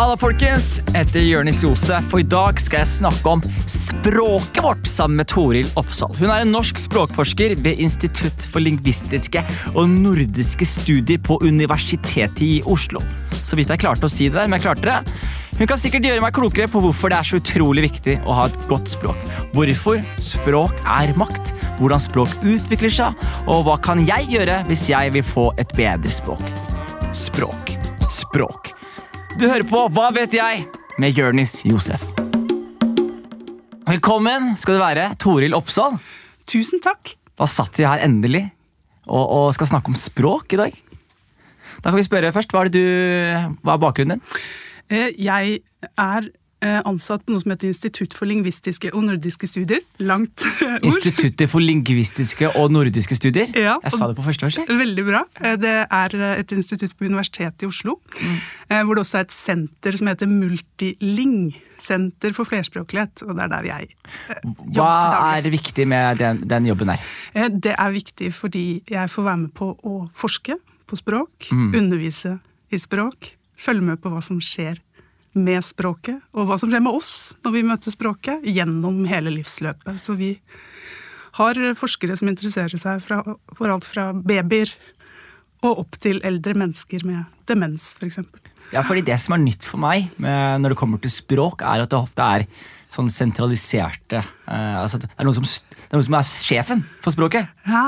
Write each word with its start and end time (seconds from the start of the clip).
Halla, 0.00 0.14
folkens! 0.16 0.78
Jeg 0.94 0.94
heter 0.94 1.24
Jonis 1.26 1.58
Josef, 1.60 2.06
og 2.14 2.22
i 2.22 2.24
dag 2.24 2.56
skal 2.64 2.80
jeg 2.80 2.88
snakke 2.88 3.32
om 3.34 3.42
språket 3.68 4.62
vårt 4.64 4.88
sammen 4.88 5.20
med 5.20 5.28
Toril 5.28 5.68
Oppsal. 5.76 6.14
Hun 6.16 6.30
er 6.32 6.40
en 6.40 6.54
norsk 6.54 6.80
språkforsker 6.80 7.52
ved 7.60 7.82
Institutt 7.84 8.46
for 8.48 8.64
lingvistiske 8.64 9.42
og 9.74 9.92
nordiske 9.92 10.64
studier 10.64 11.20
på 11.20 11.36
Universitetet 11.44 12.40
i 12.46 12.62
Oslo. 12.64 13.04
Så 13.44 13.60
vidt 13.60 13.74
jeg 13.74 13.84
klarte 13.84 14.08
å 14.08 14.14
si 14.14 14.30
det 14.30 14.40
der, 14.40 14.48
men 14.48 14.56
jeg 14.56 14.70
klarte 14.70 14.88
det. 14.88 15.20
Hun 15.60 15.68
kan 15.68 15.82
sikkert 15.84 16.08
gjøre 16.08 16.24
meg 16.24 16.38
klokere 16.40 16.72
på 16.72 16.80
hvorfor 16.86 17.12
det 17.12 17.20
er 17.20 17.32
så 17.34 17.42
utrolig 17.44 17.84
viktig 17.90 18.16
å 18.24 18.40
ha 18.40 18.48
et 18.48 18.58
godt 18.72 18.88
språk. 18.96 19.30
Hvorfor 19.52 20.00
språk 20.16 20.80
er 20.96 21.12
makt, 21.20 21.52
hvordan 21.76 22.00
språk 22.00 22.40
utvikler 22.40 22.96
seg, 23.02 23.30
og 23.44 23.66
hva 23.68 23.76
kan 23.84 24.08
jeg 24.08 24.32
gjøre 24.32 24.62
hvis 24.72 24.88
jeg 24.94 25.12
vil 25.20 25.30
få 25.36 25.50
et 25.60 25.76
bedre 25.76 26.20
språk. 26.22 26.46
Språk. 27.12 27.76
Språk. 28.08 28.69
Du 29.40 29.46
hører 29.48 29.64
på 29.64 29.86
Hva 29.96 30.10
vet 30.14 30.34
jeg? 30.36 30.64
med 31.00 31.16
Jørnis 31.16 31.62
Josef. 31.64 32.02
Velkommen 33.88 34.50
skal 34.60 34.76
du 34.76 34.80
være, 34.82 35.06
Toril 35.22 35.54
Oppsal. 35.56 35.96
Tusen 36.50 36.82
takk. 36.84 37.14
Da 37.40 37.46
satt 37.48 37.78
vi 37.80 37.86
her 37.88 38.02
endelig 38.04 38.42
og, 39.08 39.22
og 39.24 39.46
skal 39.56 39.70
snakke 39.70 39.88
om 39.94 39.96
språk 39.96 40.52
i 40.52 40.60
dag. 40.60 40.76
Da 41.80 41.88
kan 41.88 41.96
vi 41.96 42.04
spørre 42.04 42.34
først, 42.36 42.52
Hva 42.52 42.66
er, 42.66 42.72
du, 42.74 42.82
hva 43.64 43.78
er 43.78 43.82
bakgrunnen 43.86 44.20
din? 44.20 44.44
Eh, 44.92 45.08
Jeg 45.16 45.62
er 45.96 46.28
ansatt 46.60 47.22
på 47.24 47.32
noe 47.32 47.40
som 47.40 47.50
heter 47.54 47.70
Institutt 47.70 48.12
for 48.16 48.28
lingvistiske 48.28 48.90
og 48.92 49.04
nordiske 49.06 49.48
studier. 49.48 49.80
Langt 49.98 50.42
ord. 50.44 50.84
Instituttet 50.84 51.48
for 51.48 51.60
lingvistiske 51.64 52.50
og 52.60 52.70
nordiske 52.74 53.16
studier. 53.16 53.48
Ja, 53.56 53.78
jeg 53.82 53.92
sa 53.96 54.08
det 54.10 54.16
på 54.18 54.24
første 54.26 54.44
vers. 54.48 54.58
jeg. 54.60 54.68
Veldig 54.68 55.04
bra. 55.08 55.22
Eh, 55.40 55.56
Det 55.56 55.72
er 55.90 56.14
eh, 56.20 56.40
et 56.42 56.52
institutt 56.52 56.92
på 56.98 57.08
Universitetet 57.08 57.62
i 57.64 57.66
Oslo. 57.70 57.96
mm. 58.20 58.38
Hvor 58.86 58.94
det 58.94 59.02
også 59.06 59.18
er 59.18 59.24
et 59.26 59.32
senter 59.34 59.96
som 59.98 60.06
heter 60.12 60.28
Multiling. 60.30 61.54
Senter 61.80 62.32
for 62.36 62.44
flerspråklighet. 62.44 63.22
Og 63.26 63.34
det 63.36 63.44
er 63.46 63.48
der 63.54 63.68
jeg 63.70 63.88
jobber. 64.44 64.74
Hva 64.76 65.36
er 65.38 65.50
viktig 65.50 65.86
med 65.88 66.18
den, 66.20 66.42
den 66.48 66.66
jobben 66.68 66.92
her? 66.92 67.00
Eh, 67.34 67.48
Det 67.48 67.74
er 67.78 67.90
viktig 67.94 68.32
fordi 68.36 68.82
jeg 68.88 69.08
får 69.10 69.22
være 69.30 69.36
med 69.46 69.54
på 69.56 69.72
å 69.82 70.10
forske 70.14 70.56
på 70.86 70.96
språk, 70.98 71.48
undervise 71.54 72.40
i 72.74 72.78
språk, 72.78 73.32
følge 73.60 73.82
med 73.82 74.00
på 74.02 74.10
hva 74.10 74.20
som 74.22 74.40
skjer 74.42 74.78
med 75.38 75.62
språket, 75.64 76.18
og 76.34 76.48
hva 76.48 76.58
som 76.58 76.72
skjer 76.72 76.82
med 76.82 76.96
oss 76.96 77.36
når 77.44 77.54
vi 77.54 77.66
møter 77.68 77.94
språket, 77.94 78.46
gjennom 78.46 79.04
hele 79.10 79.32
livsløpet. 79.34 80.00
Så 80.02 80.16
vi 80.18 80.34
har 81.38 81.60
forskere 81.78 82.16
som 82.18 82.30
interesserer 82.30 82.80
seg 82.82 83.04
fra, 83.04 83.22
for 83.54 83.70
alt 83.70 83.86
fra 83.86 84.10
babyer 84.14 84.72
og 85.66 85.84
opp 85.84 86.00
til 86.02 86.18
eldre 86.26 86.56
mennesker 86.58 87.04
med 87.06 87.28
demens, 87.50 87.92
f.eks. 88.00 88.22
Ja, 88.70 88.82
fordi 88.86 89.02
Det 89.06 89.16
som 89.18 89.34
er 89.34 89.42
nytt 89.42 89.66
for 89.66 89.82
meg 89.82 90.10
når 90.18 90.72
det 90.72 90.78
kommer 90.78 91.00
til 91.02 91.12
språk, 91.12 91.62
er 91.66 91.84
at 91.84 91.90
det 91.90 91.98
ofte 91.98 92.26
er 92.38 92.46
sånn 92.90 93.10
sentraliserte 93.12 94.18
eh, 94.20 94.76
altså 94.80 94.98
Det 95.02 95.10
er 95.14 95.30
som, 95.36 95.46
det 95.46 95.90
er, 95.90 95.94
noen 95.94 96.06
som 96.08 96.18
er 96.18 96.26
sjefen 96.26 96.82
for 97.02 97.14
språket. 97.14 97.50
Ja, 97.66 97.84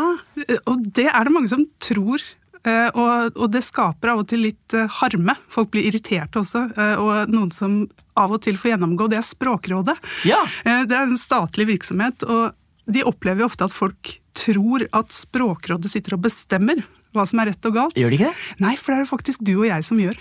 og 0.70 0.87
det 0.95 1.09
er 1.11 1.27
det 1.27 1.35
mange 1.35 1.51
som 1.51 1.65
tror. 1.83 2.23
Eh, 2.65 2.89
Og, 2.95 3.37
og 3.37 3.51
det 3.53 3.63
skaper 3.67 4.13
av 4.13 4.23
og 4.23 4.29
til 4.31 4.45
litt 4.47 4.75
eh, 4.75 4.89
harme. 5.01 5.35
Folk 5.53 5.71
blir 5.75 5.87
irriterte 5.91 6.41
også. 6.43 6.65
eh, 6.77 6.95
Og 7.03 7.31
noen 7.33 7.51
som 7.55 7.89
av 8.17 8.33
og 8.37 8.43
til 8.45 8.59
får 8.61 8.75
gjennomgå, 8.75 9.07
det 9.09 9.19
er 9.23 9.25
Språkrådet. 9.25 9.97
Ja, 10.29 10.41
Det 10.65 10.93
er 10.93 11.07
en 11.07 11.17
statlig 11.17 11.65
virksomhet, 11.71 12.23
og 12.29 12.53
de 12.93 13.05
opplever 13.09 13.41
jo 13.41 13.47
ofte 13.49 13.65
at 13.65 13.73
folk 13.73 14.19
tror 14.37 14.85
at 14.93 15.13
Språkrådet 15.15 15.89
sitter 15.91 16.19
og 16.19 16.25
bestemmer 16.27 16.83
hva 17.13 17.25
som 17.29 17.41
er 17.41 17.51
rett 17.53 17.65
og 17.69 17.75
galt. 17.77 17.97
Gjør 17.97 18.13
de 18.13 18.19
ikke 18.19 18.29
det? 18.33 18.61
Nei, 18.61 18.75
for 18.77 18.93
det 18.93 18.99
er 18.99 19.05
det 19.07 19.11
faktisk 19.13 19.45
du 19.45 19.55
og 19.63 19.67
jeg 19.69 19.85
som 19.85 19.99
gjør. 20.01 20.17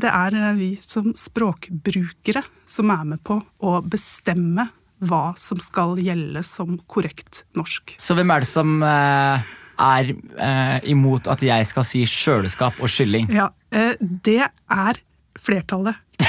Det 0.00 0.08
er 0.12 0.36
vi 0.56 0.68
som 0.84 1.10
språkbrukere 1.18 2.44
som 2.70 2.90
er 2.94 3.04
med 3.04 3.22
på 3.26 3.40
å 3.66 3.78
bestemme 3.84 4.68
hva 5.04 5.34
som 5.36 5.60
skal 5.60 5.96
gjelde 6.00 6.40
som 6.46 6.78
korrekt 6.88 7.42
norsk. 7.58 7.96
Så 8.00 8.16
hvem 8.16 8.30
er 8.32 8.44
det 8.44 8.48
som 8.48 8.76
er 9.78 10.10
eh, 10.14 10.78
imot 10.92 11.28
at 11.30 11.42
jeg 11.44 11.68
skal 11.68 11.86
si 11.86 12.04
kjøleskap 12.08 12.80
og 12.80 12.90
kylling? 12.92 13.28
Ja, 13.34 13.50
eh, 13.74 13.94
det 14.00 14.42
er 14.48 15.00
flertallet. 15.40 16.02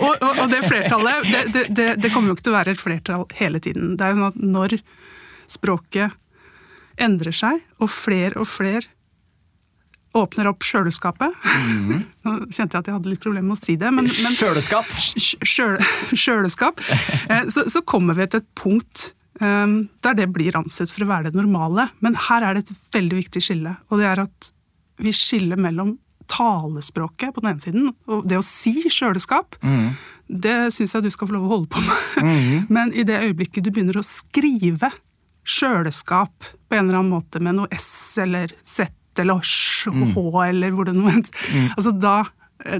og, 0.00 0.16
og, 0.16 0.24
og 0.30 0.46
det 0.52 0.62
flertallet, 0.64 1.28
det, 1.52 1.66
det, 1.76 1.88
det, 2.00 2.10
kommer 2.12 2.32
jo 2.32 2.38
ikke 2.38 2.46
til 2.46 2.54
å 2.54 2.58
være 2.58 2.74
et 2.74 2.80
flertall 2.80 3.26
hele 3.36 3.60
tiden. 3.60 3.94
Det 3.98 4.06
er 4.06 4.14
jo 4.14 4.20
sånn 4.22 4.30
at 4.32 4.40
når 4.56 4.78
språket 5.52 6.16
endrer 7.04 7.34
seg, 7.36 7.60
og 7.82 7.90
flere 7.92 8.40
og 8.40 8.48
flere 8.48 8.88
åpner 10.14 10.46
opp 10.46 10.62
kjøleskapet 10.62 11.32
Nå 12.24 12.34
kjente 12.54 12.76
jeg 12.76 12.84
at 12.84 12.86
jeg 12.86 12.94
hadde 12.94 13.10
litt 13.10 13.22
problemer 13.24 13.48
med 13.50 13.58
å 13.58 13.60
si 13.60 13.74
det, 13.80 13.90
men, 13.90 14.06
men 14.06 14.36
Kjøleskap? 14.38 14.92
kj- 14.94 15.40
kjøl, 15.42 15.74
kjøleskap, 16.14 16.82
eh, 17.34 17.48
så, 17.50 17.66
så 17.70 17.82
kommer 17.82 18.16
vi 18.18 18.28
til 18.30 18.44
et 18.44 18.50
punkt 18.58 19.08
der 19.40 20.14
det 20.14 20.28
blir 20.30 20.54
ansett 20.56 20.92
for 20.94 21.02
å 21.04 21.08
være 21.10 21.30
det 21.32 21.38
normale. 21.40 21.88
Men 22.04 22.14
her 22.28 22.44
er 22.46 22.54
det 22.54 22.68
et 22.68 22.92
veldig 22.94 23.16
viktig 23.18 23.42
skille, 23.42 23.72
og 23.90 23.98
det 23.98 24.06
er 24.06 24.20
at 24.28 24.50
vi 25.02 25.10
skiller 25.10 25.58
mellom 25.58 25.96
talespråket 26.30 27.34
på 27.34 27.42
den 27.42 27.50
ene 27.50 27.60
siden, 27.64 27.88
og 28.08 28.22
det 28.30 28.38
å 28.38 28.44
si 28.46 28.76
kjøleskap, 28.86 29.58
det 30.28 30.54
syns 30.72 30.94
jeg 30.94 31.04
du 31.04 31.10
skal 31.12 31.28
få 31.28 31.34
lov 31.36 31.48
å 31.48 31.52
holde 31.56 31.72
på 31.74 31.82
med. 31.84 32.68
Men 32.76 32.94
i 32.96 33.02
det 33.04 33.18
øyeblikket 33.26 33.66
du 33.66 33.72
begynner 33.74 33.98
å 34.00 34.06
skrive 34.06 34.92
kjøleskap 35.44 36.46
på 36.68 36.76
en 36.78 36.86
eller 36.86 37.00
annen 37.02 37.12
måte 37.12 37.42
med 37.44 37.58
noe 37.58 37.68
S 37.76 38.16
eller 38.22 38.54
Z 38.64 38.88
eller 39.20 39.42
H 39.44 40.46
eller 40.48 40.72
hvor 40.74 40.88
det 40.88 40.94
nå 40.96 41.10
er, 41.10 41.20
altså 41.76 41.92
da, 41.92 42.14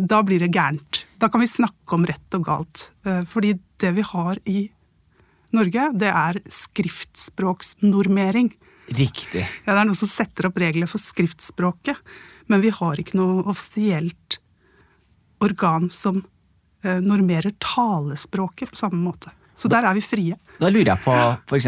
da 0.00 0.22
blir 0.26 0.42
det 0.42 0.54
gærent. 0.54 1.04
Da 1.20 1.28
kan 1.30 1.42
vi 1.44 1.50
snakke 1.50 1.94
om 1.98 2.06
rett 2.08 2.34
og 2.38 2.46
galt. 2.48 2.88
Eh, 3.06 3.20
Fordi 3.30 3.52
det 3.82 3.92
vi 3.98 4.06
har 4.08 4.40
i 4.50 4.64
Norge, 5.54 5.92
det 5.98 6.10
er 6.10 6.40
skriftspråksnormering. 6.50 8.52
Riktig. 8.94 9.46
Ja, 9.64 9.72
det 9.72 9.80
er 9.80 9.84
noen 9.88 9.98
som 9.98 10.08
setter 10.10 10.46
opp 10.50 10.58
regler 10.60 10.88
for 10.90 11.00
skriftspråket, 11.00 11.96
men 12.52 12.64
vi 12.64 12.70
har 12.74 13.00
ikke 13.00 13.16
noe 13.16 13.46
offisielt 13.48 14.38
organ 15.44 15.88
som 15.92 16.24
eh, 16.84 17.00
normerer 17.00 17.52
talespråket 17.62 18.70
på 18.72 18.76
samme 18.82 19.00
måte. 19.00 19.30
Så 19.56 19.68
der 19.70 19.86
er 19.86 19.94
vi 19.94 20.00
frie. 20.02 20.34
Da 20.58 20.68
lurer 20.70 20.92
jeg 20.92 21.00
på 21.04 21.14
f.eks. 21.50 21.66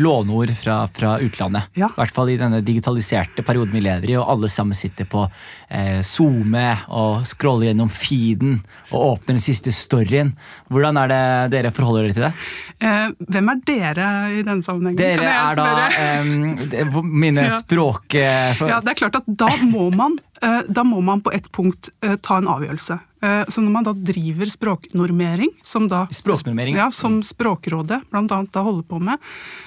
låneord 0.00 0.50
fra, 0.56 0.76
fra 0.92 1.14
utlandet. 1.20 1.66
Ja. 1.76 1.88
I 1.92 1.98
hvert 1.98 2.14
fall 2.16 2.30
i 2.32 2.36
denne 2.40 2.60
digitaliserte 2.64 3.42
perioden 3.44 3.72
vi 3.76 3.80
lever 3.84 4.10
i, 4.12 4.16
og 4.20 4.28
alle 4.32 4.48
sammen 4.52 4.76
sitter 4.76 5.04
på 5.08 5.26
eh, 5.68 6.00
SoMe 6.04 6.66
og 6.88 7.24
scroller 7.28 7.70
gjennom 7.70 7.88
feeden 7.92 8.58
og 8.90 9.04
åpner 9.14 9.36
den 9.38 9.44
siste 9.44 9.72
storyen. 9.72 10.34
Hvordan 10.72 11.00
er 11.00 11.12
det 11.12 11.20
dere 11.56 11.72
forholder 11.76 12.08
dere 12.08 12.16
til 12.16 12.26
det? 12.28 12.32
Eh, 12.80 13.12
hvem 13.36 13.52
er 13.54 13.62
dere 13.68 14.08
i 14.38 14.42
denne 14.46 14.64
sammenhengen? 14.64 15.00
Dere 15.00 15.32
er 15.32 15.60
da 15.60 15.68
em, 16.00 17.00
mine 17.10 17.46
Ja. 17.50 17.56
språk... 17.60 18.14
eh, 18.20 18.52
for, 18.58 18.68
Ja, 18.70 18.80
det 18.84 18.92
er 18.94 19.00
klart 19.04 19.16
at 19.20 19.28
da 19.40 19.48
må 19.64 19.88
man, 19.96 20.18
eh, 20.20 20.29
da 20.40 20.82
må 20.84 21.02
man 21.04 21.20
på 21.20 21.32
et 21.36 21.50
punkt 21.52 21.90
eh, 22.02 22.16
ta 22.16 22.38
en 22.40 22.48
avgjørelse. 22.48 22.96
Eh, 23.22 23.44
Så 23.52 23.60
når 23.60 23.72
man 23.74 23.84
da 23.84 23.92
driver 23.92 24.48
språknormering, 24.48 25.52
som 25.62 25.88
da 25.88 26.06
Språknormering. 26.08 26.76
Ja, 26.76 26.90
som 26.90 27.20
Språkrådet 27.22 28.02
annet 28.12 28.52
da 28.52 28.62
holder 28.64 28.86
på 28.88 29.00
med, 29.02 29.18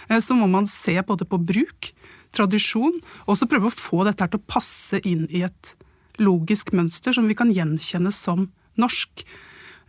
eh, 0.10 0.18
så 0.18 0.34
må 0.34 0.50
man 0.50 0.66
se 0.68 0.96
både 1.02 1.26
på 1.30 1.38
bruk, 1.38 1.92
tradisjon, 2.34 2.96
og 3.28 3.38
så 3.38 3.46
prøve 3.46 3.70
å 3.70 3.76
få 3.78 4.04
dette 4.08 4.24
her 4.26 4.32
til 4.34 4.42
å 4.42 4.48
passe 4.50 4.98
inn 5.06 5.28
i 5.30 5.44
et 5.46 5.76
logisk 6.18 6.74
mønster 6.74 7.14
som 7.14 7.28
vi 7.30 7.36
kan 7.38 7.54
gjenkjenne 7.54 8.12
som 8.12 8.48
norsk. 8.78 9.24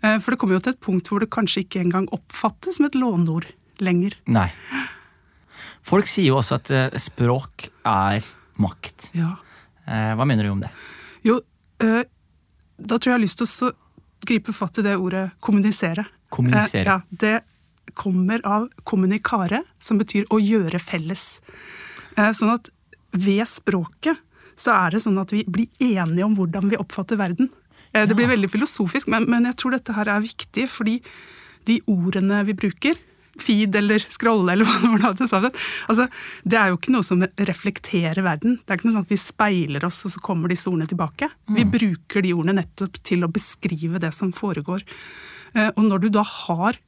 Eh, 0.02 0.18
For 0.18 0.32
det 0.32 0.38
kommer 0.38 0.58
jo 0.58 0.64
til 0.66 0.74
et 0.74 0.80
punkt 0.84 1.08
hvor 1.08 1.20
det 1.20 1.30
kanskje 1.32 1.64
ikke 1.64 1.80
engang 1.80 2.08
oppfattes 2.12 2.76
som 2.76 2.84
et 2.84 2.94
låneord 3.00 3.48
lenger. 3.80 4.12
Nei. 4.26 4.50
Folk 5.84 6.06
sier 6.08 6.28
jo 6.32 6.38
også 6.40 6.60
at 6.60 6.70
eh, 6.70 6.98
språk 7.00 7.70
er 7.84 8.20
makt. 8.60 9.10
Ja. 9.16 9.36
Eh, 9.86 10.12
hva 10.16 10.26
mener 10.28 10.46
du 10.46 10.52
om 10.52 10.62
det? 10.62 10.70
Jo, 11.26 11.40
eh, 11.82 12.02
da 12.76 12.98
tror 12.98 13.10
jeg 13.10 13.12
jeg 13.12 13.18
har 13.18 13.24
lyst 13.24 13.40
til 13.40 13.48
å 13.48 13.52
så 13.54 13.72
gripe 14.24 14.54
fatt 14.56 14.80
i 14.80 14.86
det 14.86 14.96
ordet 14.96 15.26
kommunisere. 15.44 16.06
Kommunisere. 16.32 16.84
Eh, 16.84 16.88
ja, 16.88 17.00
det 17.10 17.94
kommer 17.94 18.40
av 18.48 18.68
kommunikare, 18.88 19.62
som 19.78 20.00
betyr 20.00 20.24
å 20.32 20.40
gjøre 20.40 20.80
felles. 20.82 21.40
Eh, 22.16 22.32
sånn 22.32 22.54
at 22.56 22.70
ved 23.12 23.44
språket 23.46 24.18
så 24.58 24.72
er 24.74 24.94
det 24.94 25.02
sånn 25.04 25.20
at 25.20 25.32
vi 25.34 25.44
blir 25.46 25.68
enige 25.82 26.24
om 26.24 26.34
hvordan 26.38 26.70
vi 26.70 26.80
oppfatter 26.80 27.18
verden. 27.18 27.50
Det 27.94 28.14
blir 28.16 28.26
veldig 28.26 28.48
filosofisk, 28.50 29.06
men, 29.10 29.28
men 29.30 29.44
jeg 29.46 29.54
tror 29.60 29.74
dette 29.76 29.94
her 29.94 30.08
er 30.10 30.22
viktig, 30.22 30.64
fordi 30.66 30.96
de 31.68 31.76
ordene 31.90 32.40
vi 32.48 32.56
bruker, 32.58 32.98
feed 33.40 33.74
eller 33.76 34.02
scrolle 34.12 34.52
eller 34.52 34.64
hva 34.68 35.10
det 35.16 35.28
var 35.32 35.48
altså, 35.88 36.06
det 36.44 36.58
er 36.60 36.70
jo 36.70 36.78
ikke 36.78 36.94
noe 36.94 37.06
som 37.06 37.22
reflekterer 37.22 38.22
verden. 38.24 38.58
Det 38.62 38.70
er 38.70 38.78
ikke 38.78 38.88
noe 38.88 38.96
sånn 38.96 39.06
at 39.08 39.14
vi 39.14 39.20
speiler 39.20 39.86
oss, 39.88 40.02
og 40.06 40.14
så 40.14 40.22
kommer 40.24 40.52
disse 40.52 40.68
ordene 40.70 40.86
tilbake. 40.90 41.30
Vi 41.50 41.64
bruker 41.68 42.22
de 42.24 42.34
ordene 42.36 42.60
nettopp 42.62 43.00
til 43.02 43.24
å 43.26 43.30
beskrive 43.32 44.00
det 44.02 44.12
som 44.14 44.32
foregår. 44.34 44.84
Eh, 45.54 45.70
Og 45.74 45.84
når 45.88 46.06
du 46.06 46.08
da 46.14 46.22
har 46.22 46.78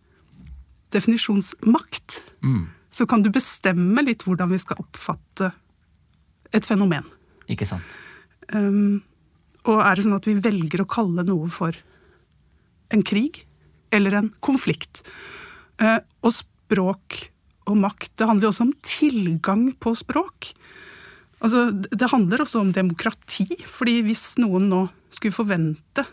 definisjonsmakt, 0.94 2.22
så 2.90 3.06
kan 3.06 3.22
du 3.22 3.30
bestemme 3.34 4.02
litt 4.06 4.22
hvordan 4.24 4.48
vi 4.52 4.58
skal 4.62 4.78
oppfatte 4.80 5.50
et 6.54 6.64
fenomen. 6.64 7.04
Ikke 7.50 7.66
sant? 7.68 7.98
Um, 8.54 9.02
og 9.66 9.82
er 9.82 9.96
det 9.98 10.06
sånn 10.06 10.16
at 10.16 10.28
vi 10.28 10.36
velger 10.38 10.84
å 10.84 10.88
kalle 10.88 11.24
noe 11.26 11.48
for 11.50 11.74
en 12.94 13.02
krig 13.02 13.42
eller 13.94 14.14
en 14.14 14.30
konflikt. 14.40 15.02
Eh, 15.82 15.98
og 16.24 16.32
språk 16.32 17.18
og 17.66 17.76
makt, 17.82 18.12
det 18.16 18.28
handler 18.28 18.46
jo 18.48 18.52
også 18.54 18.66
om 18.68 18.74
tilgang 18.86 19.64
på 19.82 19.92
språk. 19.98 20.52
Altså, 21.44 21.66
det 21.74 22.08
handler 22.12 22.44
også 22.44 22.62
om 22.62 22.70
demokrati, 22.72 23.46
fordi 23.68 23.98
hvis 24.06 24.36
noen 24.40 24.70
nå 24.72 24.84
skulle 25.12 25.36
forvente 25.36 26.06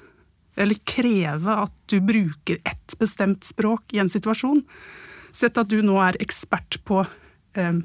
eller 0.60 0.78
kreve 0.86 1.54
at 1.64 1.74
du 1.90 1.96
bruker 2.06 2.60
ett 2.68 2.94
bestemt 3.00 3.46
språk 3.48 3.96
i 3.96 4.02
en 4.04 4.12
situasjon, 4.12 4.60
sett 5.34 5.58
at 5.58 5.70
du 5.72 5.80
nå 5.82 5.96
er 6.04 6.20
ekspert 6.22 6.78
på 6.86 7.00
eh, 7.58 7.80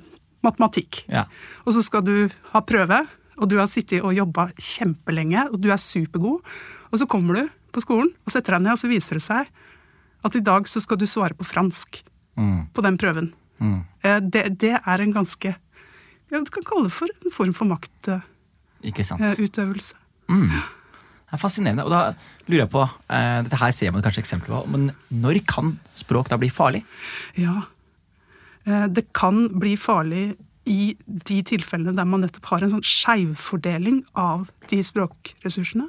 matematikk, 0.45 1.05
Ja. 1.09 1.25
og 1.65 1.73
så 1.77 1.83
skal 1.87 2.05
du 2.05 2.29
ha 2.53 2.61
prøve, 2.61 3.07
og 3.39 3.49
du 3.49 3.57
har 3.61 3.71
sittet 3.71 4.03
og 4.03 4.13
jobba 4.17 4.51
kjempelenge, 4.59 5.47
og 5.53 5.61
du 5.63 5.71
er 5.73 5.81
supergod, 5.81 6.43
og 6.91 6.99
så 7.01 7.07
kommer 7.09 7.35
du 7.39 7.49
på 7.73 7.81
skolen 7.85 8.11
og 8.27 8.35
setter 8.35 8.57
deg 8.59 8.67
ned, 8.67 8.75
og 8.75 8.83
så 8.83 8.91
viser 8.91 9.17
det 9.21 9.25
seg 9.25 9.49
at 10.29 10.37
i 10.39 10.45
dag 10.45 10.69
så 10.71 10.81
skal 10.85 11.01
du 11.01 11.07
svare 11.09 11.35
på 11.39 11.47
fransk 11.49 12.03
Mm. 12.39 12.69
på 12.71 12.83
den 12.87 12.97
prøven. 12.97 13.33
Mm. 13.59 13.81
Eh, 14.07 14.21
Det, 14.21 14.45
det 14.63 14.77
er 14.79 15.01
en 15.03 15.13
ganske 15.13 15.51
ja, 16.31 16.39
Du 16.39 16.51
kan 16.55 16.63
kalle 16.63 16.85
det 16.87 16.93
for 16.95 17.09
en 17.25 17.31
form 17.35 17.53
for 17.53 17.67
Ikke 18.85 19.03
sant. 19.05 19.21
maktutøvelse. 19.21 19.95
Mm. 20.29 20.49
Det 20.51 21.33
er 21.33 21.37
fascinerende. 21.43 21.85
Og 21.85 21.91
da 21.91 22.15
lurer 22.47 22.63
jeg 22.63 22.71
på, 22.71 22.83
eh, 23.11 23.43
Dette 23.43 23.57
her 23.59 23.73
ser 23.73 23.91
man 23.93 24.03
kanskje 24.03 24.23
eksempler 24.23 24.63
på, 24.63 24.69
men 24.71 24.93
når 25.11 25.45
kan 25.47 25.81
språk 25.93 26.29
da 26.29 26.37
bli 26.37 26.49
farlig? 26.49 26.85
Ja. 27.37 27.63
Eh, 28.67 28.87
Det 28.87 29.13
kan 29.13 29.49
bli 29.59 29.75
farlig 29.77 30.37
i 30.65 30.95
de 31.09 31.43
tilfellene 31.43 31.97
der 31.97 32.05
man 32.05 32.21
nettopp 32.21 32.45
har 32.53 32.63
en 32.63 32.71
sånn 32.71 32.85
skeivfordeling 32.85 34.05
av 34.15 34.51
de 34.69 34.79
språkressursene. 34.83 35.89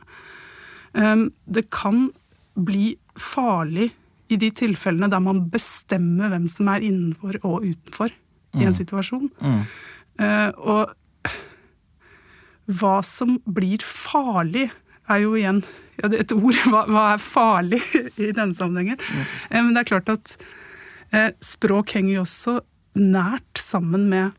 Um, 0.96 1.32
Det 1.48 1.70
kan 1.70 2.10
bli 2.56 2.98
farlig 3.16 3.92
i 4.30 4.38
de 4.40 4.50
tilfellene 4.54 5.10
der 5.12 5.22
man 5.24 5.48
bestemmer 5.52 6.30
hvem 6.34 6.48
som 6.52 6.70
er 6.72 6.86
innenfor 6.86 7.40
og 7.42 7.66
utenfor 7.66 8.14
i 8.58 8.66
en 8.66 8.76
situasjon. 8.76 9.30
Mm. 9.42 9.62
Uh, 10.20 10.50
Og 10.58 10.96
hva 12.80 13.00
som 13.06 13.40
blir 13.50 13.82
farlig, 13.86 14.70
er 15.10 15.24
jo 15.24 15.34
igjen 15.38 15.64
ja, 15.98 16.10
et 16.14 16.32
ord. 16.36 16.58
Hva, 16.70 16.84
hva 16.86 17.06
er 17.16 17.22
farlig 17.24 17.80
i 18.22 18.30
denne 18.30 18.54
sammenhengen? 18.54 19.00
Eh, 19.50 19.58
Men 19.58 19.74
det 19.74 19.82
er 19.82 19.90
klart 19.96 20.12
at 20.14 20.36
uh, 21.16 21.32
språk 21.42 21.96
henger 21.98 22.20
jo 22.20 22.26
også 22.28 22.60
nært 23.00 23.58
sammen 23.62 24.06
med 24.12 24.38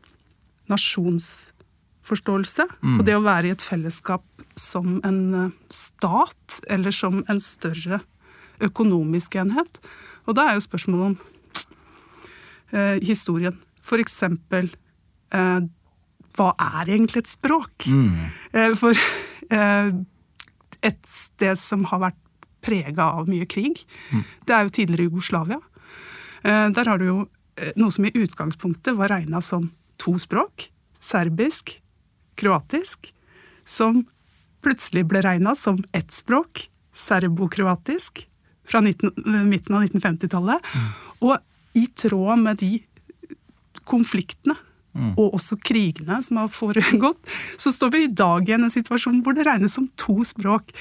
nasjonsforståelse. 0.71 2.63
Og 2.95 3.03
det 3.07 3.17
å 3.17 3.25
være 3.25 3.49
i 3.49 3.55
et 3.55 3.65
fellesskap 3.67 4.23
som 4.59 5.01
en 5.07 5.51
stat, 5.71 6.61
eller 6.71 6.95
som 6.95 7.23
en 7.27 7.39
større 7.43 7.99
økonomisk 8.61 9.35
enhet. 9.41 9.79
Og 10.27 10.35
da 10.37 10.49
er 10.51 10.57
jo 10.59 10.65
spørsmålet 10.67 11.05
om 11.11 11.17
eh, 12.71 12.97
historien. 13.03 13.57
For 13.81 14.01
eksempel 14.01 14.69
eh, 15.33 15.59
hva 16.37 16.49
er 16.61 16.93
egentlig 16.95 17.23
et 17.25 17.31
språk? 17.33 17.87
Eh, 18.53 18.73
For 18.79 18.95
eh, 19.51 19.91
et 20.81 21.01
sted 21.05 21.59
som 21.59 21.83
har 21.91 21.99
vært 22.07 22.19
prega 22.61 23.07
av 23.17 23.27
mye 23.29 23.47
krig, 23.49 23.81
det 24.45 24.53
er 24.53 24.67
jo 24.67 24.73
tidligere 24.77 25.07
Jugoslavia. 25.09 25.57
Eh, 26.45 26.69
Der 26.73 26.85
har 26.89 27.01
du 27.01 27.05
jo 27.07 27.17
eh, 27.57 27.73
noe 27.75 27.91
som 27.91 28.05
i 28.05 28.13
utgangspunktet 28.13 28.95
var 28.97 29.09
regna 29.13 29.41
som 29.41 29.71
to 30.01 30.15
språk, 30.21 30.69
serbisk, 31.01 31.75
kroatisk, 32.37 33.11
som 33.65 34.03
plutselig 34.61 35.03
ble 35.09 35.21
regna 35.25 35.55
som 35.57 35.81
ett 35.93 36.13
språk, 36.13 36.67
serbo-kroatisk, 36.93 38.27
fra 38.71 38.81
19, 38.81 39.11
midten 39.49 39.75
av 39.77 39.85
1950-tallet. 39.89 40.71
Og 41.21 41.37
i 41.77 41.85
tråd 41.95 42.39
med 42.43 42.59
de 42.63 42.79
konfliktene 43.87 44.57
og 45.15 45.37
også 45.37 45.55
krigene 45.63 46.17
som 46.25 46.41
har 46.41 46.49
foregått, 46.51 47.21
så 47.61 47.71
står 47.71 47.93
vi 47.93 48.01
i 48.03 48.11
dag 48.11 48.49
i 48.49 48.57
en 48.57 48.67
situasjon 48.71 49.21
hvor 49.23 49.37
det 49.37 49.45
regnes 49.47 49.77
som 49.77 49.85
to 49.99 50.17
språk. 50.27 50.73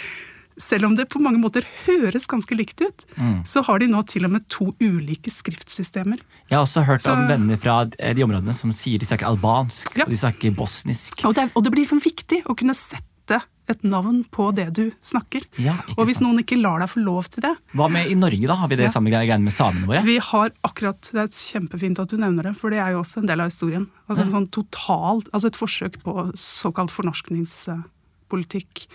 Selv 0.61 0.89
om 0.91 0.97
det 0.99 1.07
på 1.09 1.21
mange 1.23 1.39
måter 1.41 1.65
høres 1.87 2.27
ganske 2.29 2.57
likt 2.59 2.83
ut, 2.83 3.05
så 3.49 3.63
har 3.65 3.79
de 3.81 3.87
nå 3.89 4.03
til 4.11 4.27
og 4.27 4.35
med 4.35 4.49
to 4.53 4.73
ulike 4.83 5.31
skriftsystemer. 5.33 6.19
Jeg 6.51 6.59
har 6.59 6.67
også 6.67 6.83
hørt 6.85 7.07
Så- 7.07 7.15
om 7.15 7.23
venner 7.31 7.57
fra 7.57 7.85
de 7.87 8.23
områdene 8.27 8.53
som 8.53 8.73
sier 8.75 8.99
de 8.99 9.07
snakker 9.07 9.31
albansk 9.31 9.97
Ja. 9.97 10.05
og 10.05 10.11
de 10.11 10.17
snakker 10.19 10.53
bosnisk. 10.59 11.25
Og 11.25 11.35
det, 11.39 11.51
og 11.55 11.63
det 11.63 11.73
blir 11.73 11.85
liksom 11.87 12.03
viktig 12.03 12.43
å 12.45 12.57
kunne 12.59 12.75
sette 12.75 13.41
et 13.71 13.83
navn 13.87 14.23
på 14.35 14.49
det 14.57 14.67
du 14.77 14.83
snakker. 15.03 15.45
Ja, 15.63 15.77
og 15.97 16.07
hvis 16.09 16.19
sant. 16.19 16.27
noen 16.29 16.43
ikke 16.43 16.59
lar 16.61 16.81
deg 16.83 16.91
få 16.93 17.03
lov 17.05 17.29
til 17.31 17.45
det 17.47 17.53
Hva 17.75 17.89
med 17.91 18.11
i 18.11 18.15
Norge, 18.19 18.47
da? 18.51 18.55
Har 18.61 18.69
vi 18.69 18.77
det 18.77 18.89
Ja. 18.89 18.93
samme 18.97 19.11
greiene 19.13 19.43
med 19.47 19.53
samene 19.55 19.87
våre? 19.87 20.03
Vi 20.05 20.19
har 20.19 20.51
akkurat, 20.67 21.01
Det 21.13 21.21
er 21.23 21.29
kjempefint 21.29 21.99
at 22.03 22.09
du 22.09 22.17
nevner 22.19 22.43
det, 22.51 22.57
for 22.57 22.71
det 22.71 22.79
er 22.83 22.93
jo 22.93 23.01
også 23.03 23.19
en 23.23 23.27
del 23.31 23.41
av 23.41 23.51
historien. 23.51 23.87
Altså 24.09 24.23
en 24.27 24.33
sånn 24.33 24.51
total, 24.51 25.23
altså 25.33 25.47
Et 25.47 25.57
forsøk 25.57 26.03
på 26.03 26.33
såkalt 26.37 26.91
fornorskningspolitikk. 26.91 28.87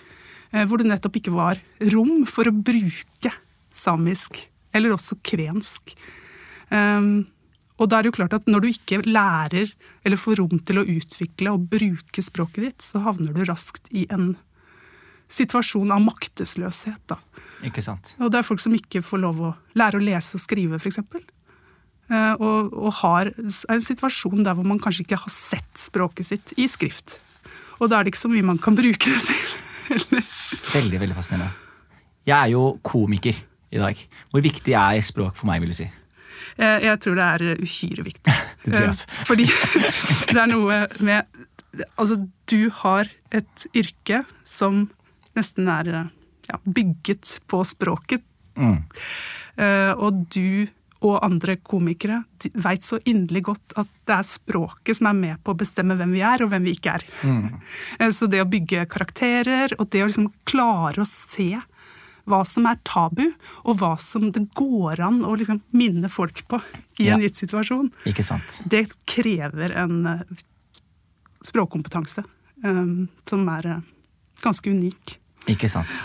eh, 0.53 0.65
Hvor 0.65 0.77
det 0.77 0.87
nettopp 0.87 1.15
ikke 1.19 1.33
var 1.33 1.57
rom 1.91 2.25
for 2.25 2.43
å 2.45 2.51
bruke 2.63 3.31
samisk, 3.73 4.47
eller 4.73 4.91
også 4.95 5.17
kvensk. 5.23 5.95
Um, 6.71 7.27
og 7.77 7.89
da 7.89 7.97
er 7.99 8.03
det 8.03 8.13
jo 8.13 8.23
klart 8.23 8.33
at 8.33 8.45
når 8.47 8.61
du 8.61 8.67
ikke 8.71 9.01
lærer 9.05 9.71
eller 10.05 10.17
får 10.17 10.37
rom 10.39 10.59
til 10.63 10.79
å 10.79 10.85
utvikle 10.87 11.51
og 11.51 11.65
bruke 11.69 12.23
språket 12.23 12.63
ditt, 12.63 12.77
så 12.81 13.01
havner 13.03 13.33
du 13.35 13.43
raskt 13.43 13.89
i 13.91 14.05
en 14.09 14.37
situasjon 15.31 15.91
av 15.91 16.01
maktesløshet. 16.05 17.01
da. 17.09 17.17
Ikke 17.65 17.81
sant? 17.81 18.15
Og 18.19 18.29
det 18.31 18.39
er 18.41 18.45
folk 18.47 18.61
som 18.61 18.73
ikke 18.77 19.01
får 19.05 19.21
lov 19.23 19.39
å 19.41 19.53
lære 19.79 19.97
å 19.99 20.03
lese 20.03 20.37
og 20.37 20.43
skrive, 20.43 20.77
f.eks. 20.81 20.99
Eh, 22.11 22.33
og, 22.37 22.73
og 22.75 22.91
har 23.01 23.31
en 23.33 23.81
situasjon 23.81 24.43
der 24.45 24.53
hvor 24.53 24.67
man 24.67 24.79
kanskje 24.83 25.05
ikke 25.07 25.17
har 25.23 25.33
sett 25.33 25.71
språket 25.81 26.27
sitt 26.29 26.53
i 26.61 26.67
skrift. 26.69 27.19
Og 27.81 27.89
da 27.89 27.99
er 27.99 28.05
det 28.05 28.13
ikke 28.13 28.21
så 28.27 28.31
mye 28.31 28.45
man 28.45 28.59
kan 28.61 28.77
bruke 28.77 29.09
det 29.09 29.21
til. 29.27 29.53
Veldig, 30.75 30.97
veldig 30.99 31.15
fascinerende. 31.17 31.53
Jeg 32.25 32.33
er 32.39 32.49
jo 32.55 32.61
komiker 32.81 33.37
i 33.69 33.77
dag. 33.77 33.99
Hvor 34.31 34.41
viktig 34.41 34.73
er 34.73 35.01
språk 35.05 35.35
for 35.37 35.45
meg, 35.49 35.59
vil 35.61 35.69
du 35.73 35.77
si? 35.77 35.85
Jeg, 36.57 36.79
jeg 36.87 37.01
tror 37.03 37.17
det 37.19 37.25
er 37.25 37.43
uhyre 37.61 38.05
viktig. 38.07 38.33
Det 38.65 38.71
tror 38.73 38.81
jeg 38.81 38.87
Eh, 38.87 38.93
også. 38.95 39.25
Fordi 39.27 39.45
det 40.33 40.39
er 40.41 40.49
noe 40.49 40.79
med 41.05 41.43
Altså, 41.99 42.15
du 42.49 42.69
har 42.81 43.09
et 43.35 43.65
yrke 43.75 44.21
som 44.47 44.85
nesten 45.35 45.69
er 45.71 45.91
eh, 45.91 46.09
ja, 46.49 46.59
bygget 46.63 47.39
på 47.47 47.61
språket. 47.67 48.25
Mm. 48.55 48.81
Eh, 49.59 49.91
og 49.93 50.25
du 50.33 50.67
og 51.05 51.19
andre 51.25 51.57
komikere 51.61 52.21
veit 52.63 52.85
så 52.85 52.97
inderlig 53.05 53.43
godt 53.49 53.75
at 53.77 53.89
det 54.07 54.15
er 54.15 54.25
språket 54.25 54.97
som 54.97 55.09
er 55.11 55.17
med 55.19 55.43
på 55.43 55.53
å 55.53 55.59
bestemme 55.59 55.97
hvem 55.99 56.15
vi 56.15 56.23
er, 56.25 56.41
og 56.41 56.49
hvem 56.53 56.65
vi 56.65 56.75
ikke 56.77 56.97
er. 56.99 57.05
Eh, 57.99 58.11
Så 58.15 58.27
det 58.31 58.41
å 58.41 58.49
bygge 58.49 58.87
karakterer, 58.91 59.75
og 59.79 59.89
det 59.91 60.03
å 60.03 60.09
liksom 60.09 60.31
klare 60.47 61.03
å 61.03 61.07
se 61.09 61.51
hva 62.25 62.39
som 62.47 62.65
er 62.65 62.79
tabu, 62.87 63.27
og 63.69 63.77
hva 63.77 63.91
som 64.01 64.31
det 64.33 64.47
går 64.57 65.03
an 65.05 65.19
å 65.27 65.35
liksom 65.37 65.59
minne 65.77 66.09
folk 66.09 66.41
på 66.49 66.57
i 66.97 67.11
en 67.13 67.21
gitt 67.21 67.37
situasjon, 67.37 67.91
det 68.65 68.87
krever 69.05 69.75
en 69.77 70.25
språkkompetanse 71.45 72.23
um, 72.65 73.05
som 73.29 73.45
er 73.53 73.83
ganske 74.41 74.73
unik. 74.73 75.19
Ikke 75.51 75.69
sant? 75.69 76.03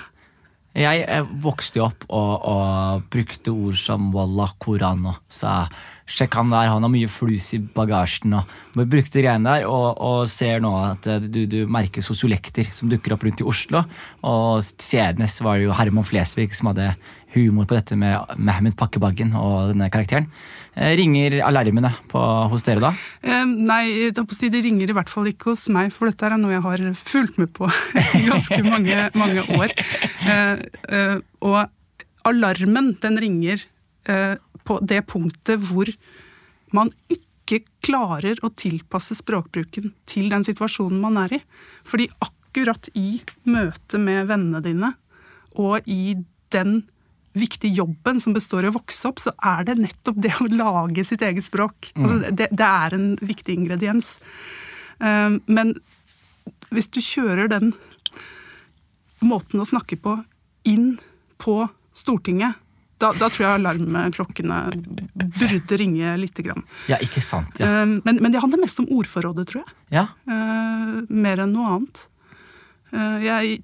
Jeg 0.76 1.02
eh, 1.02 1.30
vokste 1.42 1.80
jo 1.80 1.88
opp 1.88 2.04
og, 2.14 2.34
og 2.46 3.06
brukte 3.10 3.50
ord 3.50 3.78
som 3.80 4.12
wallah, 4.14 4.52
koran 4.62 5.02
og 5.10 5.18
sa 5.26 5.64
sjekk 6.10 6.40
han 6.40 6.52
der, 6.52 6.70
han 6.72 6.84
har 6.84 6.92
mye 6.92 7.10
flus 7.10 7.52
i 7.56 7.60
bagasjen. 7.62 8.34
og 8.34 8.82
brukte 8.90 9.22
greiene 9.22 9.46
der, 9.46 9.66
og, 9.70 10.00
og 10.00 10.28
ser 10.30 10.62
nå 10.62 10.72
at 10.82 11.06
eh, 11.10 11.26
du, 11.30 11.44
du 11.50 11.60
merker 11.70 12.04
sosiolekter 12.04 12.68
som 12.74 12.90
dukker 12.90 13.14
opp 13.14 13.26
rundt 13.26 13.42
i 13.42 13.46
Oslo. 13.46 13.84
Og 14.26 14.64
senest 14.82 15.42
var 15.44 15.58
det 15.58 15.68
jo 15.68 15.76
Herman 15.76 16.06
Flesvig 16.06 16.50
som 16.56 16.72
hadde 16.72 16.92
humor 17.34 17.68
på 17.70 17.76
dette 17.76 17.98
med 17.98 18.34
Mehmet 18.42 18.76
Pakkebaggen 18.78 19.36
og 19.38 19.70
denne 19.70 19.90
karakteren. 19.92 20.26
Eh, 20.74 20.94
ringer 20.98 21.40
alarmene 21.46 21.92
på, 22.10 22.20
hos 22.50 22.66
dere 22.66 22.82
da? 22.82 22.92
Eh, 23.22 23.44
nei, 23.46 24.10
det 24.10 24.62
ringer 24.64 24.90
i 24.90 24.96
hvert 24.96 25.10
fall 25.12 25.30
ikke 25.30 25.52
hos 25.52 25.68
meg, 25.72 25.90
for 25.94 26.10
dette 26.10 26.26
er 26.26 26.38
noe 26.40 26.54
jeg 26.54 26.64
har 26.66 26.84
fulgt 26.98 27.40
med 27.42 27.52
på 27.54 27.70
i 28.18 28.24
ganske 28.28 28.62
mange, 28.66 29.10
mange 29.18 29.46
år. 29.58 29.74
Eh, 30.30 30.60
eh, 30.92 31.16
og 31.42 31.70
alarmen, 32.28 32.90
den 33.02 33.16
ringer 33.18 33.62
på 34.66 34.78
det 34.82 35.02
punktet 35.10 35.62
hvor 35.68 35.90
man 36.76 36.92
ikke 37.12 37.62
klarer 37.82 38.38
å 38.46 38.52
tilpasse 38.54 39.16
språkbruken 39.18 39.90
til 40.08 40.30
den 40.30 40.46
situasjonen 40.46 41.00
man 41.02 41.18
er 41.24 41.38
i. 41.38 41.40
Fordi 41.88 42.08
akkurat 42.22 42.90
i 42.98 43.20
møte 43.50 43.98
med 44.02 44.28
vennene 44.30 44.62
dine, 44.64 44.94
og 45.58 45.86
i 45.90 46.16
den 46.54 46.82
viktige 47.38 47.74
jobben 47.78 48.18
som 48.22 48.34
består 48.34 48.66
i 48.66 48.70
å 48.70 48.74
vokse 48.74 49.06
opp, 49.08 49.20
så 49.22 49.32
er 49.46 49.66
det 49.68 49.78
nettopp 49.78 50.18
det 50.22 50.32
å 50.42 50.48
lage 50.50 51.04
sitt 51.06 51.22
eget 51.22 51.46
språk. 51.46 51.92
Altså, 51.94 52.32
det, 52.34 52.50
det 52.50 52.66
er 52.66 52.96
en 52.96 53.12
viktig 53.22 53.54
ingrediens. 53.54 54.16
Um, 54.98 55.38
men 55.46 55.76
hvis 56.74 56.90
du 56.90 56.98
kjører 57.02 57.50
den 57.50 57.72
måten 59.22 59.62
å 59.62 59.68
snakke 59.68 59.98
på 60.00 60.16
inn 60.68 60.96
på 61.40 61.62
Stortinget, 61.96 62.58
Da, 63.00 63.10
da 63.16 63.28
tror 63.32 63.46
jeg 63.46 63.58
alarmklokkene 63.62 64.58
burde 65.40 65.78
ringe 65.80 66.14
lite 66.20 66.44
grann. 66.44 66.62
Ja, 66.90 66.98
ikke 67.00 67.22
sant. 67.24 67.60
Ja. 67.62 67.82
Eh, 67.82 67.94
Men, 68.04 68.18
men 68.20 68.30
det 68.34 68.42
handler 68.44 68.60
mest 68.60 68.80
om 68.82 68.88
ordforrådet, 68.92 69.46
tror 69.52 69.62
jeg. 69.64 69.76
ja. 69.96 70.06
Eh, 70.28 70.96
mer 71.08 71.40
enn 71.46 71.54
noe 71.56 71.74
annet. 71.78 72.06
Eh, 72.92 73.18
jeg 73.24 73.60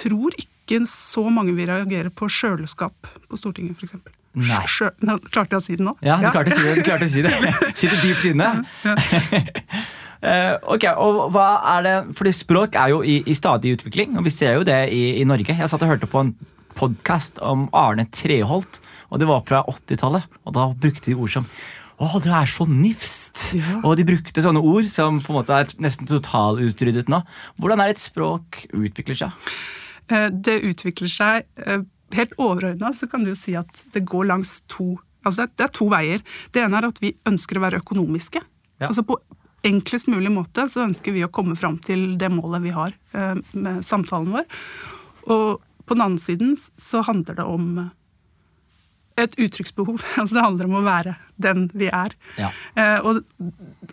tror 0.00 0.34
ikke 0.38 0.80
så 0.86 1.24
mange 1.34 1.52
vil 1.56 1.66
reagere 1.70 2.10
på 2.14 2.28
sjøleskap 2.30 3.08
på 3.28 3.38
Stortinget, 3.38 3.78
f.eks. 3.78 3.96
Nei. 4.38 4.60
Klarte 5.34 5.56
jeg 5.56 5.58
å 5.58 5.62
si 5.64 5.74
det 5.78 5.82
nå? 5.82 5.96
Ja, 6.06 6.20
du 6.22 6.28
klarte 6.30 6.52
å 6.52 6.58
si 6.58 6.62
det. 6.62 6.74
Du 6.78 6.84
klarte 6.86 7.08
å 7.08 7.10
si 7.10 7.24
det. 7.26 7.32
Sitter 7.80 7.98
dypt 8.04 8.28
inne. 8.34 8.50
Eh, 10.20 10.52
ok, 10.68 10.84
og 11.00 11.30
hva 11.32 11.44
er 11.78 11.84
det 11.86 11.92
Fordi 12.12 12.32
språk 12.36 12.74
er 12.76 12.90
jo 12.92 12.98
i, 13.08 13.14
i 13.24 13.32
stadig 13.32 13.70
utvikling, 13.78 14.18
og 14.20 14.26
vi 14.26 14.32
ser 14.34 14.58
jo 14.58 14.66
det 14.68 14.90
i, 14.92 14.98
i 15.16 15.24
Norge. 15.24 15.54
Jeg 15.56 15.70
satt 15.72 15.80
og 15.80 15.88
hørte 15.94 16.08
på 16.12 16.20
en 16.20 16.34
podkast 16.80 17.38
om 17.44 17.66
Arne 17.76 18.06
Treholt, 18.14 18.78
og 19.10 19.20
det 19.20 19.28
var 19.28 19.42
fra 19.48 19.60
80-tallet. 19.68 20.24
Og 20.48 20.54
da 20.56 20.68
brukte 20.80 21.10
de 21.10 21.16
ord 21.18 21.32
som 21.34 21.48
å, 22.00 22.08
det 22.24 22.32
er 22.32 22.48
så 22.48 22.64
nifst! 22.64 23.50
Ja. 23.58 23.82
Og 23.84 23.98
de 23.98 24.06
brukte 24.08 24.40
sånne 24.40 24.62
ord 24.64 24.86
som 24.88 25.18
på 25.20 25.34
en 25.34 25.40
måte 25.42 25.58
er 25.60 25.68
nesten 25.84 26.08
totalutryddet 26.08 27.10
nå. 27.12 27.18
Hvordan 27.60 27.82
er 27.84 27.92
et 27.92 28.00
språk 28.00 28.62
utvikler 28.72 29.18
seg? 29.20 29.50
Eh, 30.08 30.30
Det 30.32 30.56
utvikler 30.70 31.12
seg 31.12 31.44
eh, 31.60 31.82
Helt 32.16 32.32
overordna 32.42 32.88
så 32.96 33.06
kan 33.06 33.22
du 33.22 33.28
jo 33.30 33.36
si 33.38 33.52
at 33.54 33.84
det 33.94 34.00
går 34.08 34.30
langs 34.32 34.56
to 34.72 34.96
Altså 35.22 35.44
det 35.52 35.66
er- 35.66 35.74
to 35.76 35.86
veier. 35.92 36.22
Det 36.50 36.62
ene 36.64 36.78
er 36.80 36.86
at 36.88 36.98
vi 36.98 37.12
ønsker 37.28 37.58
å 37.58 37.62
være 37.66 37.82
økonomiske. 37.82 38.40
Ja. 38.80 38.88
Altså 38.88 39.04
på 39.04 39.18
enklest 39.68 40.08
mulig 40.08 40.32
måte 40.32 40.64
så 40.72 40.86
ønsker 40.86 41.12
vi 41.12 41.20
å 41.26 41.28
komme 41.30 41.52
fram 41.60 41.76
til 41.84 42.16
det 42.16 42.30
målet 42.32 42.64
vi 42.64 42.72
har 42.72 42.94
eh, 43.12 43.34
med 43.52 43.84
samtalen 43.84 44.32
vår. 44.32 44.48
Og 45.28 45.60
på 45.90 45.96
den 45.98 46.06
andre 46.06 46.22
siden 46.22 46.54
så 46.78 47.02
handler 47.02 47.40
det 47.40 47.46
om 47.50 47.90
et 49.18 49.34
uttrykksbehov. 49.36 50.00
Altså 50.20 50.38
det 50.38 50.44
handler 50.44 50.68
om 50.68 50.76
å 50.78 50.84
være 50.86 51.16
den 51.42 51.66
vi 51.76 51.88
er. 51.90 52.14
Ja. 52.38 52.50
Eh, 52.78 53.06
og, 53.06 53.22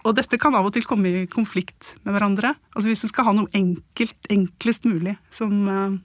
og 0.03 0.17
dette 0.17 0.39
kan 0.41 0.55
av 0.57 0.67
og 0.69 0.75
til 0.75 0.85
komme 0.87 1.09
i 1.09 1.25
konflikt 1.31 1.95
med 2.03 2.15
hverandre. 2.15 2.53
Altså 2.75 2.91
Hvis 2.91 3.05
du 3.05 3.09
skal 3.11 3.29
ha 3.29 3.35
noe 3.37 3.51
enkelt, 3.57 4.19
enklest 4.33 4.87
mulig, 4.87 5.17
som 5.33 5.55
eh, 5.73 5.97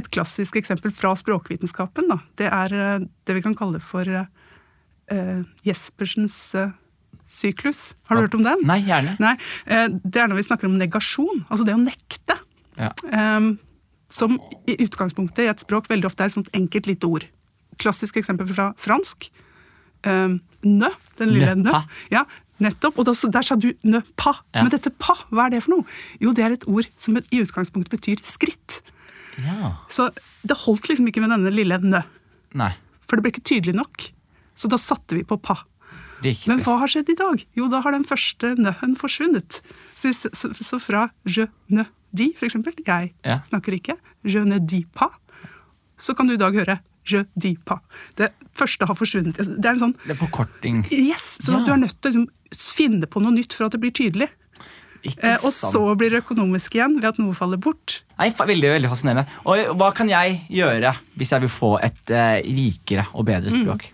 et 0.00 0.10
klassisk 0.14 0.60
eksempel 0.60 0.94
fra 0.94 1.16
språkvitenskapen, 1.18 2.10
da, 2.12 2.20
det 2.40 2.50
er 2.50 2.76
eh, 2.76 3.08
det 3.26 3.36
vi 3.36 3.44
kan 3.44 3.58
kalle 3.58 3.82
for 3.84 4.06
eh, 4.06 5.40
Jespersens 5.66 6.38
eh, 6.58 6.76
syklus. 7.30 7.90
Har 8.08 8.16
du 8.16 8.26
hørt 8.28 8.38
om 8.38 8.46
den? 8.46 8.62
Nei, 8.68 8.80
gjerne. 8.86 9.16
Nei, 9.22 9.34
eh, 9.66 9.88
Det 9.90 10.22
er 10.22 10.30
når 10.30 10.40
vi 10.40 10.46
snakker 10.48 10.70
om 10.70 10.78
negasjon, 10.78 11.44
altså 11.48 11.66
det 11.66 11.76
å 11.76 11.82
nekte. 11.82 12.38
Ja. 12.80 12.94
Ehm, 13.12 13.58
som 14.10 14.36
i 14.66 14.76
utgangspunktet 14.82 15.44
i 15.44 15.50
et 15.52 15.62
språk 15.62 15.88
veldig 15.90 16.08
ofte 16.08 16.24
er 16.24 16.30
et 16.30 16.36
sånt 16.36 16.50
enkelt 16.56 16.88
lite 16.90 17.08
ord. 17.08 17.26
Klassisk 17.80 18.18
eksempel 18.20 18.48
fra 18.50 18.70
fransk. 18.80 19.30
Um, 20.06 20.40
nø, 20.66 20.90
den 21.20 21.34
lille 21.34 21.54
nø. 21.60 21.74
Ja, 22.12 22.24
nettopp. 22.62 22.98
Og 23.00 23.08
da, 23.08 23.14
der 23.14 23.46
sa 23.46 23.56
du 23.60 23.70
nø 23.86 24.02
pa. 24.20 24.34
Ja. 24.54 24.64
Men 24.64 24.72
dette 24.74 24.92
pa, 24.92 25.16
hva 25.30 25.46
er 25.46 25.56
det 25.56 25.64
for 25.64 25.76
noe? 25.76 25.98
Jo, 26.22 26.34
det 26.36 26.46
er 26.46 26.56
et 26.56 26.68
ord 26.70 26.88
som 27.00 27.18
i 27.20 27.42
utgangspunktet 27.42 27.92
betyr 27.94 28.22
skritt. 28.26 28.80
ja. 29.40 29.76
Så 29.92 30.10
det 30.42 30.56
holdt 30.64 30.88
liksom 30.88 31.08
ikke 31.10 31.22
med 31.22 31.34
denne 31.34 31.52
lille 31.52 31.78
nø, 31.84 32.02
Nei, 32.56 32.72
for 33.06 33.16
det 33.16 33.22
ble 33.22 33.30
ikke 33.34 33.46
tydelig 33.46 33.76
nok. 33.76 34.08
Så 34.58 34.68
da 34.68 34.78
satte 34.80 35.14
vi 35.14 35.22
på 35.24 35.38
pa. 35.38 35.60
Riktig. 36.22 36.48
Men 36.48 36.60
hva 36.64 36.78
har 36.82 36.88
skjedd 36.92 37.08
i 37.12 37.16
dag? 37.18 37.44
Jo, 37.56 37.68
da 37.72 37.80
har 37.84 37.92
den 37.92 38.04
første 38.04 38.54
nø-en 38.58 38.96
forsvunnet. 38.96 39.60
Så, 39.94 40.12
så, 40.14 40.52
så 40.54 40.80
fra 40.82 41.08
je 41.26 41.46
ne 41.68 41.86
di, 42.12 42.32
for 42.36 42.46
eksempel, 42.48 42.74
jeg 42.86 43.12
Ja. 43.24 43.38
snakker 43.46 43.72
ikke, 43.76 43.96
je 44.24 44.44
ne 44.44 44.58
di 44.58 44.84
pa, 44.94 45.10
så 46.00 46.14
kan 46.16 46.26
du 46.26 46.34
i 46.34 46.40
dag 46.40 46.54
høre 46.54 46.80
je 47.06 47.24
di 47.38 47.56
pa. 47.64 47.78
Det 48.16 48.32
første 48.56 48.86
har 48.86 48.94
forsvunnet. 48.94 49.36
Det 49.36 49.64
er 49.64 49.72
en 49.76 49.78
sånn 49.84 49.94
Det 50.06 50.16
er 50.16 50.20
forkorting. 50.20 50.84
Yes! 50.92 51.38
Så 51.40 51.52
Ja. 51.52 51.64
du 51.64 51.72
er 51.72 51.76
nødt 51.86 52.00
til 52.00 52.10
å 52.10 52.12
liksom, 52.12 52.28
finne 52.76 53.06
på 53.06 53.22
noe 53.22 53.32
nytt 53.32 53.52
for 53.52 53.66
at 53.66 53.72
det 53.72 53.80
blir 53.80 53.92
tydelig. 53.92 54.28
Eh, 55.00 55.38
og 55.40 55.52
så 55.54 55.80
blir 55.96 56.12
det 56.12 56.18
økonomisk 56.20 56.74
igjen 56.76 56.98
ved 56.98 57.08
at 57.08 57.18
noe 57.20 57.32
faller 57.36 57.60
bort. 57.62 58.02
Nei, 58.20 58.28
veldig, 58.36 58.68
veldig 58.74 58.88
fascinerende. 58.92 59.24
Og 59.48 59.70
hva 59.80 59.88
kan 59.96 60.10
jeg 60.12 60.42
gjøre 60.52 60.92
hvis 61.16 61.30
jeg 61.32 61.44
vil 61.46 61.52
få 61.52 61.70
et 61.80 62.12
eh, 62.12 62.42
rikere 62.44 63.06
og 63.16 63.24
bedre 63.30 63.52
språk? 63.52 63.86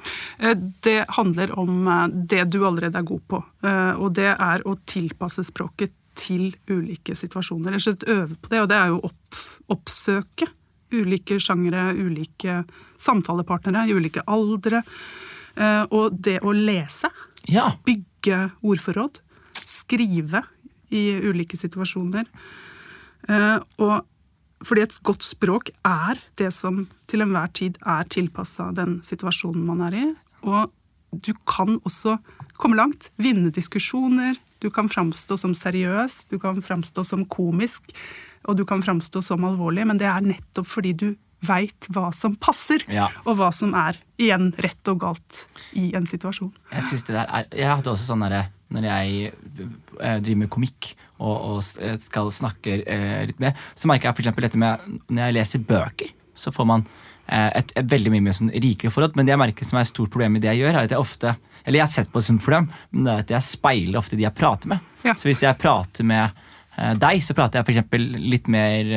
Mm. 0.43 0.65
Det 0.83 0.97
handler 1.15 1.53
om 1.59 1.87
eh, 1.87 2.17
det 2.35 2.43
du 2.51 2.59
allerede 2.67 2.99
er 2.99 3.07
god 3.07 3.23
på, 3.31 3.43
eh, 3.63 3.93
og 4.03 4.17
det 4.19 4.33
er 4.35 4.67
å 4.67 4.75
tilpasse 4.87 5.47
språket 5.47 5.95
til 6.17 6.49
ulike 6.73 7.15
situasjoner. 7.15 7.77
Rett 7.77 7.85
og 7.85 7.87
slett 7.87 8.09
øve 8.11 8.35
på 8.41 8.51
det, 8.51 8.65
og 8.65 8.69
det 8.73 8.81
er 8.81 8.91
jo 8.91 8.99
å 8.99 9.11
opp, 9.13 9.41
oppsøke 9.77 10.51
ulike 10.97 11.39
sjangere, 11.43 11.91
ulike 11.99 12.63
samtalepartnere 13.03 13.85
i 13.87 13.95
ulike 13.95 14.23
aldre. 14.31 14.83
Og 15.91 16.15
det 16.23 16.39
å 16.47 16.53
lese, 16.55 17.11
Ja. 17.51 17.71
bygge 17.85 18.53
ordforråd, 18.63 19.21
skrive 19.67 20.43
i 20.91 21.19
ulike 21.23 21.57
situasjoner. 21.59 22.27
Eh, 23.29 23.59
Og 23.79 24.05
fordi 24.65 24.83
et 24.87 24.99
godt 25.05 25.23
språk 25.23 25.69
er 25.85 26.17
det 26.41 26.53
som 26.53 26.87
til 27.11 27.21
enhver 27.21 27.51
tid 27.53 27.77
er 27.85 28.05
tilpassa 28.09 28.71
den 28.75 29.01
situasjonen 29.05 29.67
man 29.69 29.83
er 29.91 29.95
i. 29.95 30.07
Og 30.49 30.71
du 31.13 31.33
kan 31.47 31.77
også 31.85 32.17
komme 32.57 32.77
langt, 32.79 33.11
vinne 33.21 33.51
diskusjoner. 33.53 34.37
Du 34.61 34.71
kan 34.71 34.89
framstå 34.89 35.37
som 35.39 35.53
seriøs, 35.55 36.27
du 36.31 36.39
kan 36.39 36.63
framstå 36.65 37.05
som 37.05 37.27
komisk, 37.29 37.93
og 38.49 38.57
du 38.57 38.65
kan 38.65 38.81
framstå 38.83 39.21
som 39.23 39.45
alvorlig, 39.45 39.85
men 39.87 39.99
det 40.01 40.07
er 40.09 40.25
nettopp 40.25 40.67
fordi 40.67 40.93
du 40.97 41.07
veit 41.47 41.87
hva 41.93 42.09
som 42.17 42.35
passer, 42.41 42.81
Ja. 42.89 43.09
og 43.27 43.37
hva 43.37 43.53
som 43.53 43.75
er 43.75 43.99
igjen 44.19 44.55
rett 44.57 44.89
og 44.89 44.99
galt 45.01 45.47
i 45.77 45.93
en 45.95 46.07
situasjon. 46.07 46.53
Jeg 46.73 46.83
synes 46.83 47.05
det 47.05 47.15
der 47.15 47.27
er 47.29 47.45
Jeg 47.53 47.69
hadde 47.77 47.91
også 47.93 48.09
sånn 48.15 48.25
derre 48.25 48.47
når 48.75 48.87
jeg 48.89 49.33
eh, 49.33 50.19
driver 50.21 50.41
med 50.43 50.51
komikk 50.53 50.93
og, 51.21 51.35
og 51.35 51.59
eh, 51.83 51.99
skal 52.03 52.31
snakke 52.35 52.81
eh, 52.83 53.21
litt 53.29 53.43
mer, 53.43 53.55
så 53.79 53.91
merker 53.91 54.11
jeg 54.11 54.25
eksempel 54.25 54.47
dette 54.49 54.61
med 54.61 54.89
Når 55.07 55.21
jeg 55.23 55.37
leser 55.37 55.67
bøker, 55.69 56.11
så 56.37 56.53
får 56.55 56.69
man 56.69 56.89
et, 57.27 57.73
et 57.75 57.87
veldig 57.91 58.11
mye 58.13 58.23
mer 58.23 58.35
sånn 58.37 58.53
rikere 58.55 58.93
forhold. 58.95 59.17
Men 59.19 59.27
det 59.27 59.33
jeg 59.33 59.41
merker 59.41 59.67
som 59.67 59.81
er 59.81 59.87
et 59.87 59.91
stort 59.91 60.13
problem 60.15 60.37
i 60.39 60.43
det 60.43 60.53
jeg 60.53 60.61
gjør, 60.63 60.77
er 60.77 60.87
at 60.87 60.93
jeg 60.95 61.03
ofte 61.03 61.33
Eller 61.65 61.81
jeg 61.81 61.87
har 61.87 61.95
sett 61.95 62.11
på 62.13 62.21
det 62.21 62.27
som 62.29 62.37
problem, 62.39 62.69
men 62.93 63.07
det 63.07 63.15
er 63.15 63.25
at 63.25 63.33
jeg 63.35 63.49
speiler 63.49 63.99
ofte 63.99 64.19
de 64.19 64.27
jeg 64.27 64.37
prater 64.37 64.71
med. 64.71 64.93
Ja. 65.03 65.17
Så 65.19 65.27
hvis 65.27 65.43
jeg 65.43 65.59
prater 65.59 66.07
med 66.07 66.45
deg, 67.01 67.23
så 67.25 67.33
prater 67.33 67.59
jeg 67.63 67.73
eksempel 67.73 68.05
litt 68.29 68.51
mer 68.53 68.91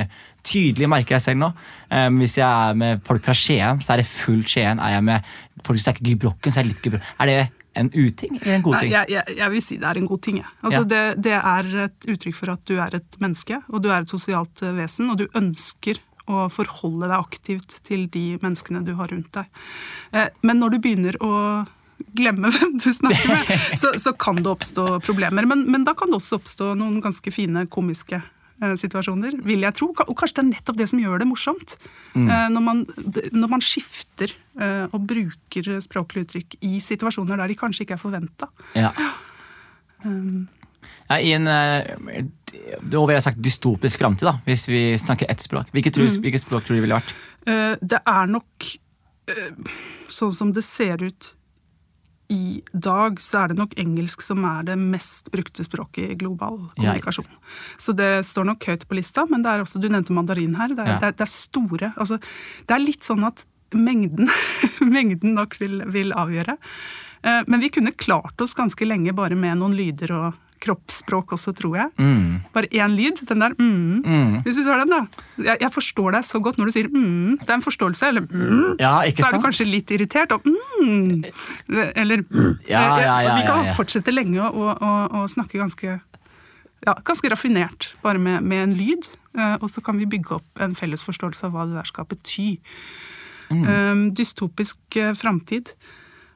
tydelig, 0.45 0.89
merker 0.89 1.17
jeg 1.17 1.25
selv 1.25 1.41
nå. 1.41 1.49
Eh, 1.93 2.09
hvis 2.19 2.37
jeg 2.39 2.47
er 2.47 2.77
med 2.77 3.05
folk 3.07 3.23
fra 3.25 3.35
Skien, 3.37 3.81
så 3.83 3.93
er 3.93 4.01
det 4.01 4.09
fullt 4.09 4.51
Skien. 4.51 4.81
Er 4.83 4.97
jeg 4.97 5.05
med 5.09 5.31
folk 5.65 5.79
som 5.79 5.89
snakker 5.89 6.05
Gybrokken, 6.05 6.53
så 6.53 6.61
er 6.61 6.67
det 6.67 6.75
litt 6.75 6.85
Gybrokken. 6.85 7.15
Er 7.19 7.31
det 7.31 7.39
en 7.79 7.89
uting 7.95 8.37
eller 8.41 8.55
en 8.57 8.65
god 8.65 8.79
ting? 8.81 8.91
Jeg, 8.93 9.09
jeg, 9.15 9.37
jeg 9.39 9.51
vil 9.55 9.63
si 9.65 9.77
det 9.81 9.87
er 9.89 9.99
en 10.01 10.09
god 10.11 10.21
ting. 10.25 10.37
Altså, 10.61 10.83
Ja. 10.83 10.83
det, 10.93 11.01
det 11.29 11.33
er 11.39 11.71
et 11.87 12.07
uttrykk 12.15 12.35
for 12.37 12.53
at 12.53 12.63
du 12.69 12.75
er 12.79 12.95
et 12.99 13.17
menneske, 13.23 13.61
og 13.69 13.81
du 13.83 13.89
er 13.89 14.03
et 14.05 14.13
sosialt 14.13 14.63
eh, 14.65 14.75
vesen, 14.77 15.09
og 15.13 15.17
du 15.21 15.27
ønsker 15.39 15.99
å 16.29 16.43
forholde 16.53 17.07
deg 17.09 17.17
aktivt 17.17 17.79
til 17.87 18.05
de 18.13 18.25
menneskene 18.43 18.83
du 18.85 18.91
har 18.99 19.09
rundt 19.09 19.31
deg. 19.33 19.47
Eh, 20.13 20.27
Men 20.45 20.59
når 20.61 20.75
du 20.75 20.79
begynner 20.83 21.17
å 21.25 21.33
glemme 22.15 22.51
hvem 22.53 22.77
du 22.79 22.91
snakker 22.93 23.31
med, 23.33 23.49
så, 23.79 23.95
så 23.99 24.13
kan 24.15 24.37
det 24.43 24.47
oppstå 24.51 24.99
problemer. 25.03 25.45
Men, 25.49 25.65
men 25.71 25.83
da 25.87 25.95
kan 25.97 26.11
det 26.13 26.19
også 26.21 26.37
oppstå 26.39 26.73
noen 26.79 27.01
ganske 27.03 27.33
fine 27.33 27.65
komiske 27.67 28.21
situasjoner, 28.59 29.37
vil 29.45 29.63
jeg 29.63 29.75
tro. 29.77 29.89
Og 29.93 30.15
kanskje 30.19 30.39
det 30.39 30.43
er 30.43 30.49
nettopp 30.49 30.79
det 30.79 30.89
som 30.91 30.99
gjør 30.99 31.21
det 31.21 31.27
morsomt. 31.29 31.77
Mm. 32.13 32.27
Når, 32.55 32.63
man, 32.65 32.83
når 33.31 33.51
man 33.55 33.63
skifter 33.63 34.33
eh, 34.59 34.85
og 34.91 35.07
bruker 35.07 35.71
språklige 35.83 36.27
uttrykk 36.27 36.57
i 36.67 36.79
situasjoner 36.83 37.39
der 37.39 37.53
de 37.53 37.59
kanskje 37.59 37.85
ikke 37.85 37.97
er 37.99 38.03
forventa. 38.03 38.51
Ja. 38.77 38.93
Ja, 41.09 41.17
I 41.19 41.33
en 41.35 41.47
det 41.49 42.99
vil 42.99 43.15
jeg 43.15 43.25
sagt 43.25 43.41
dystopisk 43.43 44.01
framtid, 44.01 44.27
da, 44.29 44.35
hvis 44.45 44.67
vi 44.69 44.83
snakker 44.99 45.29
ett 45.31 45.43
språk, 45.43 45.71
hvilket, 45.75 45.97
tror, 45.97 46.09
hvilket 46.23 46.43
språk 46.43 46.65
tror 46.65 46.75
du 46.75 46.79
det 46.79 46.85
ville 46.85 46.99
vært? 46.99 47.15
Eh, 47.49 47.75
Det 47.81 47.99
er 47.99 48.31
nok 48.31 48.69
eh, 49.29 49.73
sånn 50.11 50.33
som 50.35 50.53
det 50.55 50.63
ser 50.65 51.03
ut 51.03 51.33
i 52.29 52.61
dag, 52.77 53.17
så 53.23 53.39
er 53.43 53.47
det 53.51 53.57
nok 53.57 53.71
engelsk 53.81 54.21
som 54.21 54.43
er 54.45 54.63
det 54.67 54.75
mest 54.77 55.31
brukte 55.33 55.63
språket 55.65 56.11
i 56.13 56.17
global 56.19 56.59
Ja, 56.77 56.93
kommunikasjon. 56.93 57.25
Så 57.81 57.95
det 57.97 58.09
står 58.27 58.45
nok 58.51 58.67
høyt 58.69 58.85
på 58.87 58.97
lista, 58.99 59.25
men 59.29 59.41
det 59.41 59.49
er 59.49 59.63
også, 59.63 59.81
du 59.81 59.87
nevnte 59.89 60.13
mandarin 60.13 60.53
her. 60.59 60.69
Det 60.75 60.83
er, 60.85 60.91
Ja. 60.93 60.99
det 60.99 61.07
er, 61.07 61.11
det 61.17 61.25
er 61.25 61.33
store 61.33 61.93
altså, 61.97 62.19
Det 62.67 62.75
er 62.75 62.83
litt 62.85 63.01
sånn 63.03 63.25
at 63.25 63.45
mengden, 63.73 64.29
mengden 64.95 65.33
nok 65.37 65.57
vil, 65.59 65.81
vil 65.89 66.13
avgjøre. 66.13 66.57
Eh, 67.23 67.41
Men 67.47 67.59
vi 67.65 67.69
kunne 67.69 67.91
klart 67.97 68.39
oss 68.41 68.53
ganske 68.53 68.85
lenge 68.85 69.13
bare 69.13 69.35
med 69.35 69.57
noen 69.57 69.73
lyder 69.77 70.13
og 70.15 70.33
kroppsspråk 70.63 71.33
også, 71.35 71.53
tror 71.57 71.77
jeg. 71.79 71.91
Mm. 71.99 72.39
Bare 72.53 72.69
én 72.71 72.95
lyd. 72.95 73.21
Den 73.29 73.43
der 73.43 73.55
mm. 73.57 74.01
Mm. 74.03 74.35
Hvis 74.45 74.59
du 74.59 74.63
tar 74.65 74.83
den, 74.83 74.91
da. 74.93 75.23
Jeg, 75.37 75.61
jeg 75.63 75.71
forstår 75.73 76.17
deg 76.17 76.27
så 76.27 76.41
godt 76.43 76.59
når 76.59 76.69
du 76.69 76.75
sier 76.75 76.89
mm. 76.91 77.39
Det 77.41 77.49
er 77.49 77.55
en 77.57 77.65
forståelse. 77.65 78.11
Eller 78.11 78.27
mm. 78.27 78.75
Ja, 78.81 78.93
Så 79.15 79.29
er 79.29 79.37
du 79.37 79.45
kanskje 79.45 79.69
litt 79.69 79.91
irritert. 79.95 80.35
Og 80.35 80.45
mm. 80.45 81.25
Eller 81.95 82.25
Ja, 82.69 82.83
ja, 83.01 83.15
ja, 83.25 83.37
Vi 83.39 83.47
kan 83.47 83.71
fortsette 83.77 84.13
lenge 84.13 84.49
å, 84.49 85.25
snakke 85.29 85.59
ganske 85.61 85.99
ja, 86.85 86.93
ganske 87.03 87.27
raffinert, 87.27 87.89
bare 87.99 88.21
med, 88.23 88.43
med 88.47 88.61
en 88.63 88.73
lyd. 88.79 89.09
eh, 89.35 89.57
Og 89.59 89.67
så 89.67 89.81
kan 89.83 89.97
vi 89.99 90.07
bygge 90.07 90.37
opp 90.37 90.61
en 90.63 90.75
felles 90.79 91.03
forståelse 91.03 91.49
av 91.49 91.51
hva 91.51 91.65
det 91.67 91.75
der 91.75 91.89
skal 91.89 92.07
bety. 92.07 92.53
Um, 93.49 94.11
dystopisk 94.13 94.77
uh, 95.01 95.11
framtid. 95.17 95.73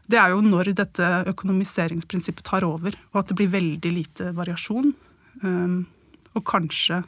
Det 0.09 0.19
er 0.19 0.33
jo 0.33 0.43
når 0.43 0.73
dette 0.75 1.09
økonomiseringsprinsippet 1.31 2.45
tar 2.47 2.65
over, 2.67 2.95
og 3.13 3.21
at 3.21 3.31
det 3.31 3.37
blir 3.39 3.51
veldig 3.53 3.91
lite 3.93 4.31
variasjon. 4.35 4.91
Um, 5.43 5.83
og 6.33 6.43
kanskje 6.49 7.01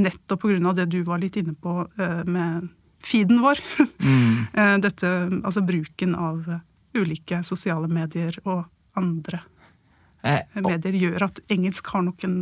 nettopp 0.00 0.42
pga. 0.42 0.72
det 0.74 0.88
du 0.90 1.02
var 1.06 1.22
litt 1.22 1.36
inne 1.36 1.54
på 1.54 1.84
uh, 1.86 2.22
med 2.26 2.68
feeden 3.04 3.40
vår. 3.44 3.62
Mm. 4.02 4.46
uh, 4.56 4.76
dette, 4.86 5.12
altså 5.44 5.62
bruken 5.62 6.14
av 6.14 6.42
ulike 6.94 7.42
sosiale 7.42 7.88
medier 7.90 8.36
og 8.44 8.64
andre 8.94 9.40
eh, 10.22 10.44
og, 10.60 10.68
medier 10.68 10.94
gjør 10.94 11.24
at 11.26 11.40
engelsk 11.50 11.88
har 11.90 12.04
nok, 12.06 12.22
en, 12.22 12.36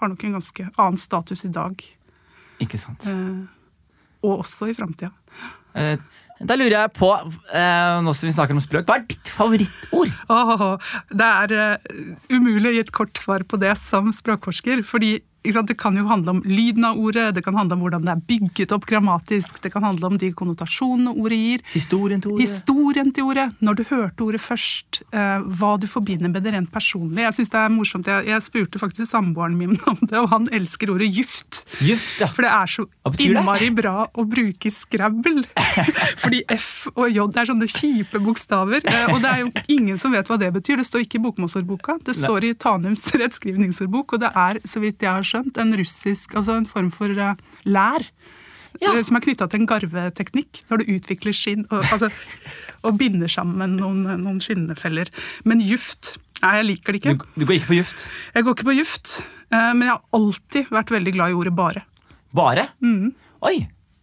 har 0.00 0.10
nok, 0.10 0.24
en, 0.26 0.34
ganske 0.34 0.66
annen 0.74 0.98
status 0.98 1.44
i 1.46 1.52
dag. 1.54 1.84
Ikke 2.58 2.80
sant. 2.80 3.06
og 4.26 4.40
også 4.40 4.72
i 4.72 4.74
framtida. 4.74 5.12
Da 6.44 6.56
lurer 6.58 6.74
jeg 6.74 6.92
på, 6.98 7.08
eh, 7.56 7.98
nå 8.04 8.12
som 8.12 8.28
vi 8.28 8.34
snakker 8.36 8.56
om 8.56 8.60
språk, 8.60 8.84
hva 8.88 8.98
er 8.98 9.06
ditt 9.08 9.30
favorittord? 9.32 10.12
Oh, 10.28 10.76
det 11.08 11.28
er 11.28 11.54
uh, 11.56 12.10
umulig 12.28 12.68
å 12.68 12.74
gi 12.74 12.82
et 12.84 12.92
kort 12.92 13.16
svar 13.16 13.46
på 13.48 13.56
det 13.62 13.72
som 13.80 14.12
språkforsker. 14.12 14.84
fordi 14.84 15.22
det 15.66 15.78
kan 15.78 15.96
jo 15.96 16.06
handle 16.08 16.36
om 16.36 16.42
lyden 16.44 16.84
av 16.84 16.98
ordet, 16.98 17.34
det 17.34 17.44
kan 17.44 17.56
handle 17.56 17.76
om 17.76 17.84
hvordan 17.84 18.06
det 18.06 18.12
er 18.14 18.22
bygget 18.28 18.74
opp 18.74 18.86
grammatisk, 18.88 19.60
det 19.62 19.72
kan 19.72 19.84
handle 19.86 20.10
om 20.10 20.18
de 20.20 20.32
konnotasjonene 20.36 21.14
ordet 21.16 21.38
gir. 21.38 21.64
Historien 21.72 22.22
til 22.22 22.34
ordet. 22.34 22.48
Historien 22.48 23.12
til 23.12 23.30
ordet. 23.30 23.48
Når 23.60 23.78
du 23.78 23.84
hørte 23.90 24.26
ordet 24.26 24.42
først. 24.42 25.02
Eh, 25.12 25.46
hva 25.58 25.76
du 25.80 25.86
forbinder 25.90 26.30
med 26.32 26.44
det 26.44 26.52
rent 26.54 26.70
personlig. 26.72 27.24
Jeg 27.26 27.38
synes 27.38 27.52
det 27.52 27.60
er 27.60 27.72
morsomt. 27.72 28.10
Jeg, 28.10 28.26
jeg 28.30 28.44
spurte 28.44 28.80
faktisk 28.82 29.10
samboeren 29.10 29.56
min 29.58 29.76
om 29.86 29.98
det, 30.02 30.18
og 30.20 30.30
han 30.32 30.48
elsker 30.54 30.92
ordet 30.92 31.10
juft. 31.12 31.64
Juft, 31.84 32.20
ja. 32.22 32.30
For 32.32 32.46
det 32.46 32.52
er 32.52 32.72
så 32.72 32.86
innmari 33.24 33.70
bra 33.74 34.06
å 34.12 34.26
bruke 34.28 34.72
Scrabble. 34.72 35.44
Fordi 36.22 36.42
F 36.56 36.88
og 36.94 37.10
J 37.10 37.26
er 37.26 37.50
sånne 37.50 37.68
kjipe 37.70 38.20
bokstaver. 38.22 38.84
Eh, 38.86 39.12
og 39.12 39.22
det 39.24 39.32
er 39.32 39.44
jo 39.44 39.50
ingen 39.78 40.00
som 40.00 40.14
vet 40.14 40.28
hva 40.30 40.38
det 40.40 40.52
betyr. 40.54 40.80
Det 40.80 40.88
står 40.88 41.06
ikke 41.06 41.20
i 41.20 41.24
bokmålsordboka. 41.26 41.98
Det 42.06 42.16
står 42.16 42.48
i 42.48 42.54
Tanums 42.58 43.04
rettskrivningsordbok, 43.14 44.16
og 44.16 44.24
det 44.24 44.32
er, 44.32 44.60
så 44.66 44.82
vidt 44.82 45.04
jeg 45.04 45.12
har 45.12 45.26
skjønt, 45.26 45.35
skjønt, 45.36 45.60
en 45.62 45.76
russisk 45.78 46.36
altså 46.38 46.58
en 46.60 46.68
form 46.68 46.90
for 46.94 47.12
uh, 47.12 47.36
lær. 47.68 48.04
Ja. 48.80 48.92
Eh, 48.92 49.02
som 49.06 49.16
er 49.16 49.24
knytta 49.24 49.48
til 49.48 49.62
en 49.62 49.68
garveteknikk, 49.70 50.64
når 50.70 50.82
du 50.82 50.90
utvikler 50.96 51.36
skinn 51.36 51.64
og, 51.70 51.80
altså, 51.94 52.10
og 52.84 52.98
binder 53.00 53.30
sammen 53.32 53.78
noen, 53.80 54.02
noen 54.20 54.40
skinnefeller. 54.44 55.12
Men 55.48 55.64
juft 55.64 56.16
Nei, 56.42 56.50
jeg 56.58 56.66
liker 56.68 56.92
det 56.92 56.98
ikke. 57.00 57.12
Du, 57.16 57.22
du, 57.32 57.44
går 57.48 57.54
ikke 57.56 57.70
på 57.70 57.76
juft? 57.78 58.02
Jeg 58.36 58.44
går 58.44 58.56
ikke 58.58 58.66
på 58.68 58.74
juft. 58.76 59.12
Uh, 59.48 59.72
men 59.72 59.86
jeg 59.86 59.94
har 59.94 60.18
alltid 60.18 60.66
vært 60.74 60.90
veldig 60.92 61.14
glad 61.16 61.32
i 61.32 61.36
ordet 61.38 61.52
bare. 61.56 61.82
Bare? 62.36 62.66
Mm. 62.84 63.14
Oi! 63.48 63.54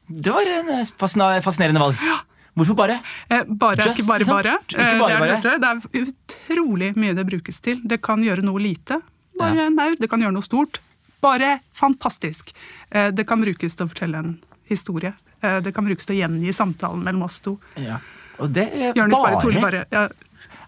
Det 0.09 0.33
var 0.33 0.49
en 0.49 0.81
fascinerende 0.97 1.83
valg. 1.83 2.01
Ja. 2.01 2.17
Hvorfor 2.57 2.77
bare? 2.77 2.99
Eh, 3.29 3.45
bare 3.49 3.81
er 3.81 3.93
ikke 3.93 4.05
bare 4.07 4.21
liksom? 4.21 4.35
bare. 4.37 4.57
Ikke 4.65 4.97
bare, 4.99 5.19
bare. 5.21 5.37
Det, 5.41 5.53
er, 5.53 5.61
det 5.61 5.69
er 5.69 6.07
utrolig 6.07 6.89
mye 6.97 7.15
det 7.17 7.25
brukes 7.29 7.61
til. 7.65 7.79
Det 7.85 8.01
kan 8.05 8.21
gjøre 8.25 8.45
noe 8.45 8.61
lite. 8.61 8.99
Bare 9.39 9.67
ja. 9.67 9.69
maur. 9.73 9.95
Det 9.99 10.09
kan 10.09 10.21
gjøre 10.21 10.35
noe 10.35 10.45
stort. 10.45 10.81
Bare 11.23 11.53
fantastisk. 11.77 12.51
Eh, 12.91 13.09
det 13.15 13.25
kan 13.29 13.41
brukes 13.43 13.77
til 13.79 13.87
å 13.87 13.91
fortelle 13.91 14.19
en 14.19 14.35
historie. 14.69 15.13
Eh, 15.41 15.61
det 15.63 15.73
kan 15.75 15.87
brukes 15.87 16.07
til 16.09 16.17
å 16.17 16.19
gjengi 16.23 16.53
samtalen 16.55 17.03
mellom 17.05 17.25
oss 17.29 17.39
to. 17.43 17.57
Ja. 17.79 18.01
Og 18.41 18.51
det 18.51 18.67
er 18.73 18.97
Jørnes 18.97 19.15
bare, 19.15 19.61
bare. 19.61 19.83
Ja. 19.93 20.07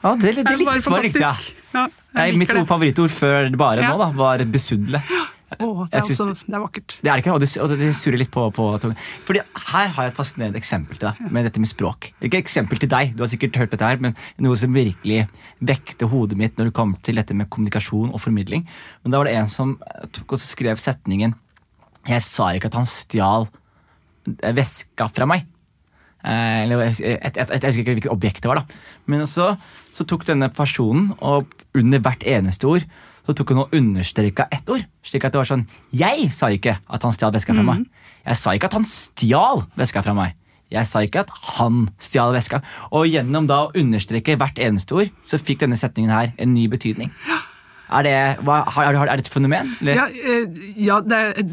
Ja, 0.05 0.11
det, 0.21 0.35
det, 0.37 0.43
det 0.45 0.57
likte 0.59 0.75
jeg 0.77 1.05
riktig. 1.07 1.21
Ja. 1.23 1.33
Ja, 1.75 1.85
jeg 2.21 2.37
Mitt 2.39 2.51
favorittord 2.69 3.11
før 3.11 3.49
bare 3.57 3.87
nå 3.87 3.95
da, 3.99 4.11
var 4.15 4.43
besudle. 4.47 5.01
Oh, 5.61 5.85
det, 5.85 5.99
er 5.99 6.01
også, 6.01 6.25
det, 6.33 6.53
er 6.57 6.61
vakkert. 6.63 6.95
Det 7.05 7.11
er 7.11 7.21
ikke, 7.21 7.33
og 7.35 7.41
det, 7.43 7.49
og 7.61 7.69
det 7.77 7.91
surrer 7.95 8.17
litt 8.17 8.31
på, 8.33 8.47
på 8.55 8.65
Fordi 9.27 9.41
Her 9.69 9.91
har 9.93 10.07
jeg 10.07 10.11
et 10.11 10.17
fascinerende 10.17 10.57
eksempel 10.57 10.97
til 10.97 11.11
deg 11.11 11.33
med 11.35 11.45
dette 11.45 11.61
med 11.61 11.69
språk. 11.69 12.09
Ikke 12.25 12.41
eksempel 12.41 12.81
til 12.81 12.89
deg, 12.91 13.13
du 13.13 13.21
har 13.21 13.29
sikkert 13.29 13.59
hørt 13.61 13.75
dette 13.75 13.91
her, 13.91 14.01
men 14.01 14.17
noe 14.41 14.57
som 14.59 14.73
virkelig 14.75 15.27
vekte 15.61 16.09
hodet 16.09 16.39
mitt 16.39 16.57
når 16.57 16.71
det 16.71 16.77
kom 16.77 16.95
til 17.05 17.21
dette 17.21 17.37
med 17.37 17.49
kommunikasjon 17.53 18.09
og 18.09 18.23
formidling. 18.23 18.65
Men 19.03 19.13
Da 19.13 19.21
var 19.21 19.29
det 19.29 19.37
en 19.37 19.51
som 19.51 19.77
skrev 20.41 20.81
setningen 20.81 21.35
Jeg 22.09 22.21
sa 22.25 22.51
ikke 22.53 22.73
at 22.73 22.79
han 22.81 22.89
stjal 22.89 23.47
veska 24.25 25.09
fra 25.13 25.29
meg. 25.29 25.45
Eh, 26.25 26.63
eller 26.63 26.87
jeg, 26.89 27.33
husker 27.37 27.83
ikke 27.83 27.99
hvilket 27.99 28.13
objekt 28.13 28.41
det 28.41 28.49
var. 28.49 28.63
da 28.63 29.05
Men 29.05 29.27
så, 29.29 29.53
så 29.93 30.05
tok 30.09 30.25
denne 30.25 30.49
personen, 30.49 31.11
og 31.21 31.45
under 31.77 32.01
hvert 32.01 32.25
eneste 32.25 32.65
ord 32.67 32.87
så 33.25 33.35
tok 33.35 33.53
hun 33.53 33.63
og 33.65 33.75
understreka 33.75 34.47
ett 34.53 34.69
ord. 34.69 34.85
slik 35.03 35.25
at 35.25 35.33
det 35.33 35.41
var 35.41 35.49
sånn, 35.49 35.67
Jeg 35.91 36.31
sa 36.31 36.49
ikke 36.49 36.79
at 36.87 37.03
han 37.03 37.13
stjal 37.13 37.31
veska 37.31 37.53
fra 37.53 37.63
meg. 37.63 37.85
Jeg 38.25 38.37
sa 38.37 38.53
ikke 38.53 38.65
at 38.65 38.73
han 38.73 38.85
stjal 38.85 39.63
veska 39.77 40.01
fra 40.01 40.13
meg. 40.13 40.35
Jeg 40.73 40.87
sa 40.89 41.01
ikke 41.05 41.25
at 41.25 41.31
han 41.59 41.89
stjal 42.01 42.33
veska. 42.33 42.61
Og 42.91 43.07
gjennom 43.07 43.47
da 43.47 43.65
å 43.65 43.71
understreke 43.77 44.37
hvert 44.39 44.57
eneste 44.57 44.97
ord, 44.97 45.11
så 45.21 45.37
fikk 45.37 45.61
denne 45.61 45.77
setningen 45.77 46.11
her 46.11 46.33
en 46.37 46.53
ny 46.53 46.67
betydning. 46.67 47.11
Er 47.85 48.05
det, 48.05 48.17
hva, 48.45 48.63
er, 48.81 48.97
er 48.97 49.17
det 49.19 49.27
et 49.27 49.33
fenomen? 49.33 49.75
Eller? 49.81 49.99
Ja, 49.99 50.05
eh, 50.09 50.69
ja 50.81 50.99
det 51.05 51.19
er, 51.21 51.43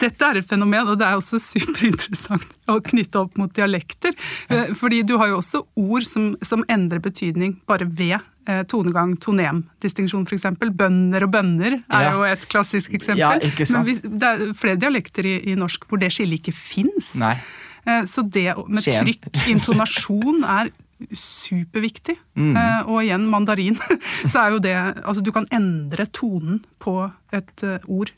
dette 0.00 0.28
er 0.28 0.38
et 0.38 0.48
fenomen, 0.48 0.86
og 0.92 1.00
det 1.00 1.08
er 1.08 1.18
også 1.18 1.40
superinteressant 1.42 2.46
å 2.70 2.78
knytte 2.86 3.24
opp 3.24 3.40
mot 3.40 3.52
dialekter. 3.56 4.14
Ja. 4.48 4.68
Eh, 4.68 4.74
fordi 4.78 5.02
du 5.06 5.16
har 5.20 5.32
jo 5.32 5.40
også 5.40 5.64
ord 5.74 6.06
som, 6.06 6.32
som 6.46 6.62
endrer 6.70 7.02
betydning 7.02 7.58
bare 7.70 7.88
ved 7.90 8.20
tonegang, 8.70 9.14
tonemdistinksjon 9.22 10.26
f.eks. 10.26 10.46
Bønder 10.58 11.26
og 11.26 11.32
bønner 11.34 11.78
er 11.80 12.04
ja. 12.06 12.12
jo 12.16 12.26
et 12.28 12.44
klassisk 12.50 12.94
eksempel. 12.98 13.22
Ja, 13.22 13.32
ikke 13.38 13.66
sant. 13.68 13.82
Men 13.82 13.88
hvis, 13.88 14.04
det 14.04 14.30
er 14.30 14.54
flere 14.58 14.80
dialekter 14.80 15.28
i, 15.28 15.34
i 15.52 15.56
norsk 15.58 15.86
hvor 15.88 16.00
det 16.02 16.12
skillet 16.14 16.40
ikke 16.40 16.56
fins. 16.56 17.12
Eh, 17.20 18.04
så 18.08 18.24
det 18.26 18.48
med 18.68 18.84
Skien. 18.86 19.04
trykk, 19.06 19.28
intonasjon, 19.52 20.44
er 20.58 20.72
superviktig. 21.16 22.16
Mm. 22.36 22.54
Eh, 22.56 22.90
og 22.90 23.02
igjen 23.04 23.28
mandarin. 23.30 23.78
så 24.32 24.46
er 24.46 24.56
jo 24.56 24.64
det 24.64 24.76
Altså, 24.76 25.22
du 25.24 25.32
kan 25.34 25.48
endre 25.54 26.08
tonen 26.12 26.64
på 26.82 27.02
et 27.36 27.66
ord 27.86 28.12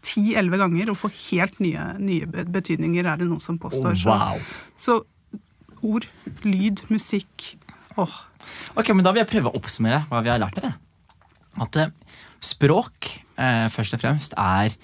ti-elleve 0.00 0.56
ganger 0.60 0.90
og 0.92 0.96
få 0.96 1.10
helt 1.12 1.58
nye, 1.60 1.82
nye, 2.00 2.26
betydninger, 2.26 3.04
er 3.04 3.20
det 3.20 3.28
noen 3.28 3.42
som 3.44 3.58
påstår. 3.60 3.98
Oh, 4.08 4.14
wow. 4.14 4.40
Så, 4.74 5.00
så 5.02 5.80
ord, 5.84 6.06
lyd, 6.44 6.84
musikk 6.92 7.54
åh. 8.00 8.16
Ok, 8.78 8.92
men 8.94 9.04
Da 9.06 9.14
vil 9.14 9.24
jeg 9.24 9.32
prøve 9.32 9.50
å 9.50 9.58
oppsummere 9.60 10.04
hva 10.10 10.22
vi 10.24 10.32
har 10.32 10.40
lært 10.42 10.58
dere. 10.58 10.74
At 11.60 11.76
eh, 11.80 11.92
språk 12.44 13.10
eh, 13.36 13.66
først 13.72 13.96
og 13.96 14.02
fremst 14.02 14.36
er 14.38 14.74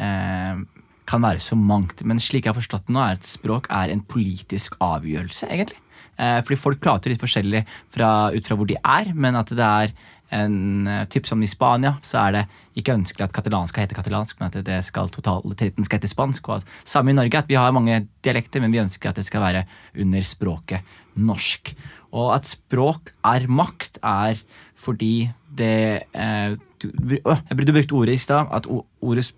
eh, 0.00 0.62
kan 1.04 1.24
være 1.24 1.42
så 1.42 1.56
mangt. 1.58 2.02
Men 2.06 2.22
slik 2.22 2.46
jeg 2.46 2.54
har 2.54 2.60
forstått 2.60 2.88
det 2.88 2.96
nå, 2.96 3.02
er 3.04 3.18
at 3.18 3.28
språk 3.28 3.68
er 3.72 3.92
en 3.92 4.04
politisk 4.08 4.78
avgjørelse, 4.82 5.50
egentlig. 5.52 5.80
Eh, 6.14 6.40
fordi 6.46 6.58
folk 6.60 6.82
prater 6.82 7.12
litt 7.12 7.22
forskjellig 7.22 7.64
fra, 7.94 8.10
ut 8.34 8.46
fra 8.46 8.58
hvor 8.58 8.68
de 8.70 8.78
er, 8.78 9.12
men 9.18 9.38
at 9.38 9.50
det 9.54 9.70
er 9.84 9.94
en 10.34 10.88
uh, 10.88 11.04
typ 11.12 11.28
som 11.28 11.42
i 11.44 11.46
Spania, 11.46 11.92
så 12.02 12.24
er 12.24 12.32
det 12.34 12.42
ikke 12.80 12.94
ønskelig 12.96 13.26
at 13.26 13.34
katalansk 13.36 13.74
skal 13.74 13.84
hete 13.84 13.94
katalansk, 13.94 14.40
men 14.40 14.50
at 14.50 14.56
det 14.66 14.80
skal 14.86 15.10
totaliteten 15.12 15.86
skal 15.86 16.00
hete 16.00 16.10
spansk. 16.10 16.48
Og 16.48 16.56
at, 16.56 16.72
samme 16.88 17.12
i 17.12 17.16
Norge, 17.16 17.38
at 17.38 17.50
vi 17.50 17.58
har 17.60 17.74
mange 17.76 18.00
dialekter, 18.24 18.64
men 18.64 18.74
vi 18.74 18.82
ønsker 18.82 19.12
at 19.12 19.20
det 19.20 19.26
skal 19.28 19.44
være 19.44 19.64
under 20.02 20.26
språket 20.26 20.96
norsk. 21.14 21.74
Og 22.14 22.30
at 22.36 22.46
språk 22.46 23.10
er 23.26 23.48
makt, 23.50 23.98
er 24.02 24.38
fordi 24.78 25.30
det 25.54 26.06
eh, 26.14 26.54
du, 26.82 26.90
uh, 27.24 27.38
Jeg 27.48 27.74
brukte 27.74 27.96
ordet 27.96 28.14
i 28.14 28.22
stad, 28.22 28.50
at 28.52 28.68
ordet 28.68 29.32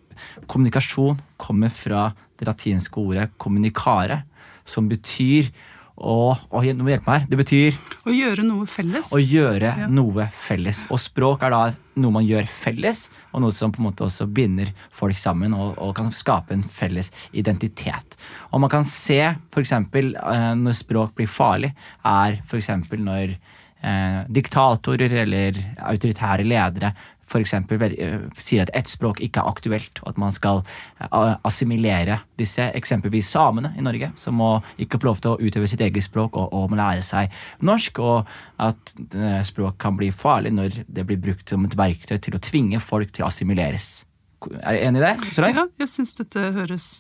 kommunikasjon 0.49 1.21
kommer 1.39 1.73
fra 1.73 2.11
det 2.37 2.49
latinske 2.49 3.01
ordet 3.01 3.31
kommunikare, 3.39 4.23
som 4.65 4.89
betyr 4.89 5.49
nå 5.96 6.85
må 6.85 6.90
hjelpe 6.92 7.09
meg. 7.09 7.26
Det 7.30 7.38
betyr 7.40 7.76
Å 8.06 8.12
gjøre 8.12 8.44
noe 8.44 8.66
felles. 8.68 9.11
Å 9.14 9.20
gjøre 9.20 9.72
ja. 9.82 9.88
noe 9.88 10.28
felles. 10.32 10.85
Og 10.92 11.00
språk 11.00 11.46
er 11.46 11.54
da 11.54 11.62
noe 11.96 12.12
man 12.18 12.26
gjør 12.26 12.46
felles, 12.50 13.06
og 13.32 13.42
noe 13.44 13.54
som 13.56 13.72
på 13.72 13.80
en 13.80 13.88
måte 13.88 14.04
også 14.04 14.28
binder 14.28 14.68
folk 14.92 15.16
sammen 15.18 15.56
og, 15.56 15.74
og 15.80 15.94
kan 15.96 16.12
skape 16.12 16.54
en 16.54 16.64
felles 16.68 17.11
identitet. 17.32 18.18
Og 18.52 18.61
man 18.61 18.72
kan 18.72 18.85
se 18.85 19.22
f.eks. 19.24 19.72
Eh, 19.72 20.50
når 20.61 20.76
språk 20.76 21.16
blir 21.16 21.30
farlig, 21.30 21.72
er 22.04 22.40
f.eks. 22.44 22.70
når 22.92 23.32
eh, 23.32 24.20
diktatorer 24.28 25.16
eller 25.24 25.62
autoritære 25.80 26.44
ledere 26.44 26.92
f.eks. 27.27 27.43
eksempel 27.43 27.83
sier 28.39 28.65
at 28.65 28.73
ett 28.77 28.91
språk 28.91 29.21
ikke 29.25 29.43
er 29.43 29.51
aktuelt, 29.51 30.01
og 30.03 30.12
at 30.12 30.21
man 30.21 30.35
skal 30.35 30.62
eh, 31.03 31.35
assimilere 31.47 32.21
disse, 32.39 32.69
eksempelvis 32.79 33.31
samene 33.35 33.75
i 33.79 33.85
Norge, 33.85 34.12
som 34.19 34.39
må 34.39 34.53
ikke 34.83 35.01
få 35.03 35.11
lov 35.11 35.23
til 35.23 35.35
å 35.35 35.41
utøve 35.41 35.71
sitt 35.71 35.83
eget 35.85 36.07
språk 36.07 36.37
og, 36.39 36.53
og 36.55 36.71
må 36.73 36.79
lære 36.79 37.05
seg 37.07 37.33
norsk, 37.67 38.03
og 38.03 38.37
at 38.62 38.95
eh, 39.11 39.41
språk 39.47 39.79
kan 39.83 39.99
bli 39.99 40.12
farlig 40.15 40.55
når 40.55 40.83
det 40.87 41.07
blir 41.09 41.21
brukt 41.23 41.49
som 41.51 41.67
et 41.67 41.79
verktøy 41.79 42.19
til 42.23 42.39
å 42.39 42.43
tvinge 42.43 42.83
folk 42.83 43.15
til 43.15 43.27
å 43.27 43.31
assimileres. 43.31 44.05
Er 44.62 44.77
du 44.77 44.85
enig 44.85 45.01
i 45.01 45.07
det? 45.07 45.15
Ja, 45.41 45.67
jeg 45.81 45.91
syns 45.91 46.15
dette 46.19 46.51
høres 46.55 46.91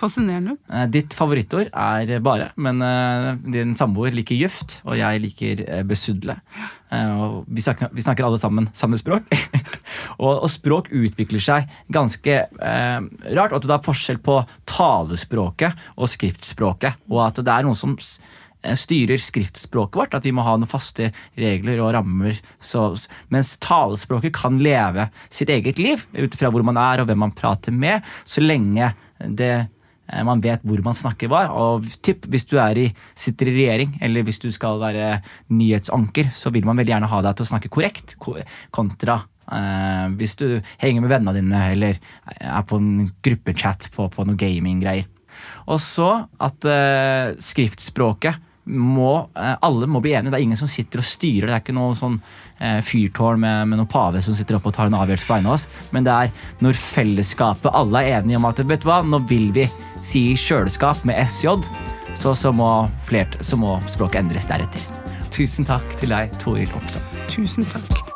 Fascinerende. 0.00 0.56
Eh, 0.72 0.86
ditt 0.88 1.14
favorittord 1.16 1.68
er 1.76 2.12
bare, 2.24 2.50
men 2.56 2.80
uh, 2.80 3.34
din 3.52 3.74
samboer 3.76 4.14
liker 4.16 4.38
juft, 4.38 4.78
og 4.86 4.96
jeg 4.96 5.20
liker 5.26 5.64
uh, 5.66 5.82
besudle. 5.86 6.38
Vi, 6.90 7.62
snakker, 7.62 7.92
vi, 7.94 8.02
snakker, 8.02 8.26
alle 8.26 8.40
sammen 8.40 8.66
samme 8.74 8.98
språk. 8.98 9.28
og, 10.24 10.32
og, 10.32 10.48
språk 10.50 10.88
utvikler 10.90 11.42
seg 11.44 11.68
ganske 11.92 12.34
rart, 12.58 13.52
og 13.52 13.60
at 13.60 13.68
det 13.68 13.76
er 13.76 13.84
forskjell 13.84 14.18
på 14.26 14.40
talespråket 14.66 15.84
og 15.94 16.10
skriftspråket. 16.10 16.98
Og 17.12 17.22
at 17.28 17.38
det 17.38 17.54
er 17.54 17.68
noen 17.68 17.78
som 17.78 17.94
eh, 17.94 18.74
styrer 18.74 19.22
skriftspråket 19.22 20.00
vårt, 20.02 20.18
at 20.18 20.26
vi 20.26 20.34
må 20.34 20.42
ha 20.42 20.56
noen 20.58 20.70
faste 20.70 21.12
regler 21.38 21.78
og 21.84 21.92
rammer. 21.94 22.42
Så, 22.58 22.88
mens 23.30 23.54
talespråket 23.62 24.34
kan 24.34 24.58
leve 24.58 25.12
sitt 25.30 25.54
eget 25.54 25.78
liv 25.78 26.02
ut 26.18 26.34
fra 26.40 26.50
hvor 26.50 26.66
man 26.66 26.80
er 26.80 27.04
og 27.04 27.12
hvem 27.12 27.28
man 27.28 27.36
prater 27.38 27.70
med, 27.70 28.02
så 28.26 28.42
lenge 28.42 28.96
det 29.20 29.54
eh, 29.60 29.68
man 30.26 30.42
vet 30.44 30.64
hvor 30.66 30.82
man 30.84 30.96
snakker 30.96 31.30
hva. 31.30 31.42
Og 31.54 31.86
typ, 32.04 32.26
hvis 32.30 32.46
du 32.50 32.56
i, 32.58 32.88
sitter 33.18 33.50
i 33.50 33.56
regjering, 33.58 33.98
eller 34.02 34.26
hvis 34.26 34.42
du 34.42 34.48
skal 34.54 34.80
være 34.82 35.20
nyhetsanker, 35.52 36.32
så 36.34 36.52
vil 36.54 36.66
man 36.66 36.80
veldig 36.80 36.96
gjerne 36.96 37.12
ha 37.12 37.22
deg 37.26 37.38
til 37.38 37.46
å 37.46 37.50
snakke 37.52 37.72
korrekt, 37.72 38.16
kontra 38.74 39.20
eh, 39.52 40.06
hvis 40.18 40.36
du 40.40 40.46
henger 40.82 41.04
med 41.04 41.12
vennene 41.14 41.36
dine, 41.38 41.62
eller 41.76 42.00
er 42.40 42.66
på 42.66 42.80
en 42.80 43.08
gruppechat 43.22 43.90
på, 43.94 44.10
på 44.12 44.26
noe 44.28 44.40
gaminggreier. 44.40 45.08
Og 45.70 45.78
så 45.80 46.08
at 46.42 46.66
uh, 46.66 47.36
skriftspråket 47.40 48.49
må, 48.70 49.12
uh, 49.36 49.54
alle 49.66 49.88
må 49.90 50.02
bli 50.04 50.14
enige. 50.14 50.32
Det 50.32 50.40
er 50.40 50.46
ingen 50.46 50.60
som 50.60 50.70
sitter 50.70 51.02
og 51.02 51.08
styrer. 51.08 51.48
Det 51.48 51.56
er 51.56 51.64
ikke 51.64 51.76
noe 51.76 51.96
sånn 51.98 52.18
uh, 52.20 52.80
fyrtårn 52.86 53.42
med, 53.42 53.70
med 53.70 53.80
noen 53.80 53.90
pave 53.90 54.22
som 54.24 54.36
sitter 54.36 54.58
oppe 54.58 54.70
og 54.70 54.76
tar 54.76 54.90
en 54.90 54.98
avgjørelse 55.00 55.28
på 55.28 55.36
vegne 55.36 55.52
av 55.52 55.58
oss. 55.58 55.68
Men 55.94 56.06
det 56.06 56.16
er 56.16 56.34
når 56.64 56.78
fellesskapet, 56.80 57.72
alle 57.74 58.04
er 58.04 58.20
enige 58.20 58.40
om 58.40 58.48
at 58.50 58.62
vet 58.62 58.84
du 58.84 58.90
hva, 58.90 59.00
nå 59.06 59.22
vil 59.30 59.50
vi 59.56 59.66
si 60.00 60.30
kjøleskap 60.38 61.04
med 61.08 61.20
SJ, 61.26 61.56
så, 62.18 62.34
så, 62.34 62.52
må, 62.52 62.70
flert, 63.08 63.38
så 63.44 63.58
må 63.60 63.76
språket 63.90 64.24
endres 64.24 64.48
deretter. 64.50 64.82
Tusen 65.30 65.66
takk 65.68 65.86
til 66.00 66.12
deg, 66.12 66.32
Toril 66.42 66.70
Oppsal. 66.76 67.04
Tusen 67.30 67.66
takk. 67.70 68.10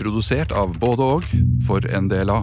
Produsert 0.00 0.52
av 0.52 0.74
både 0.80 1.06
og 1.16 1.30
for 1.64 1.84
NDLA. 1.86 2.42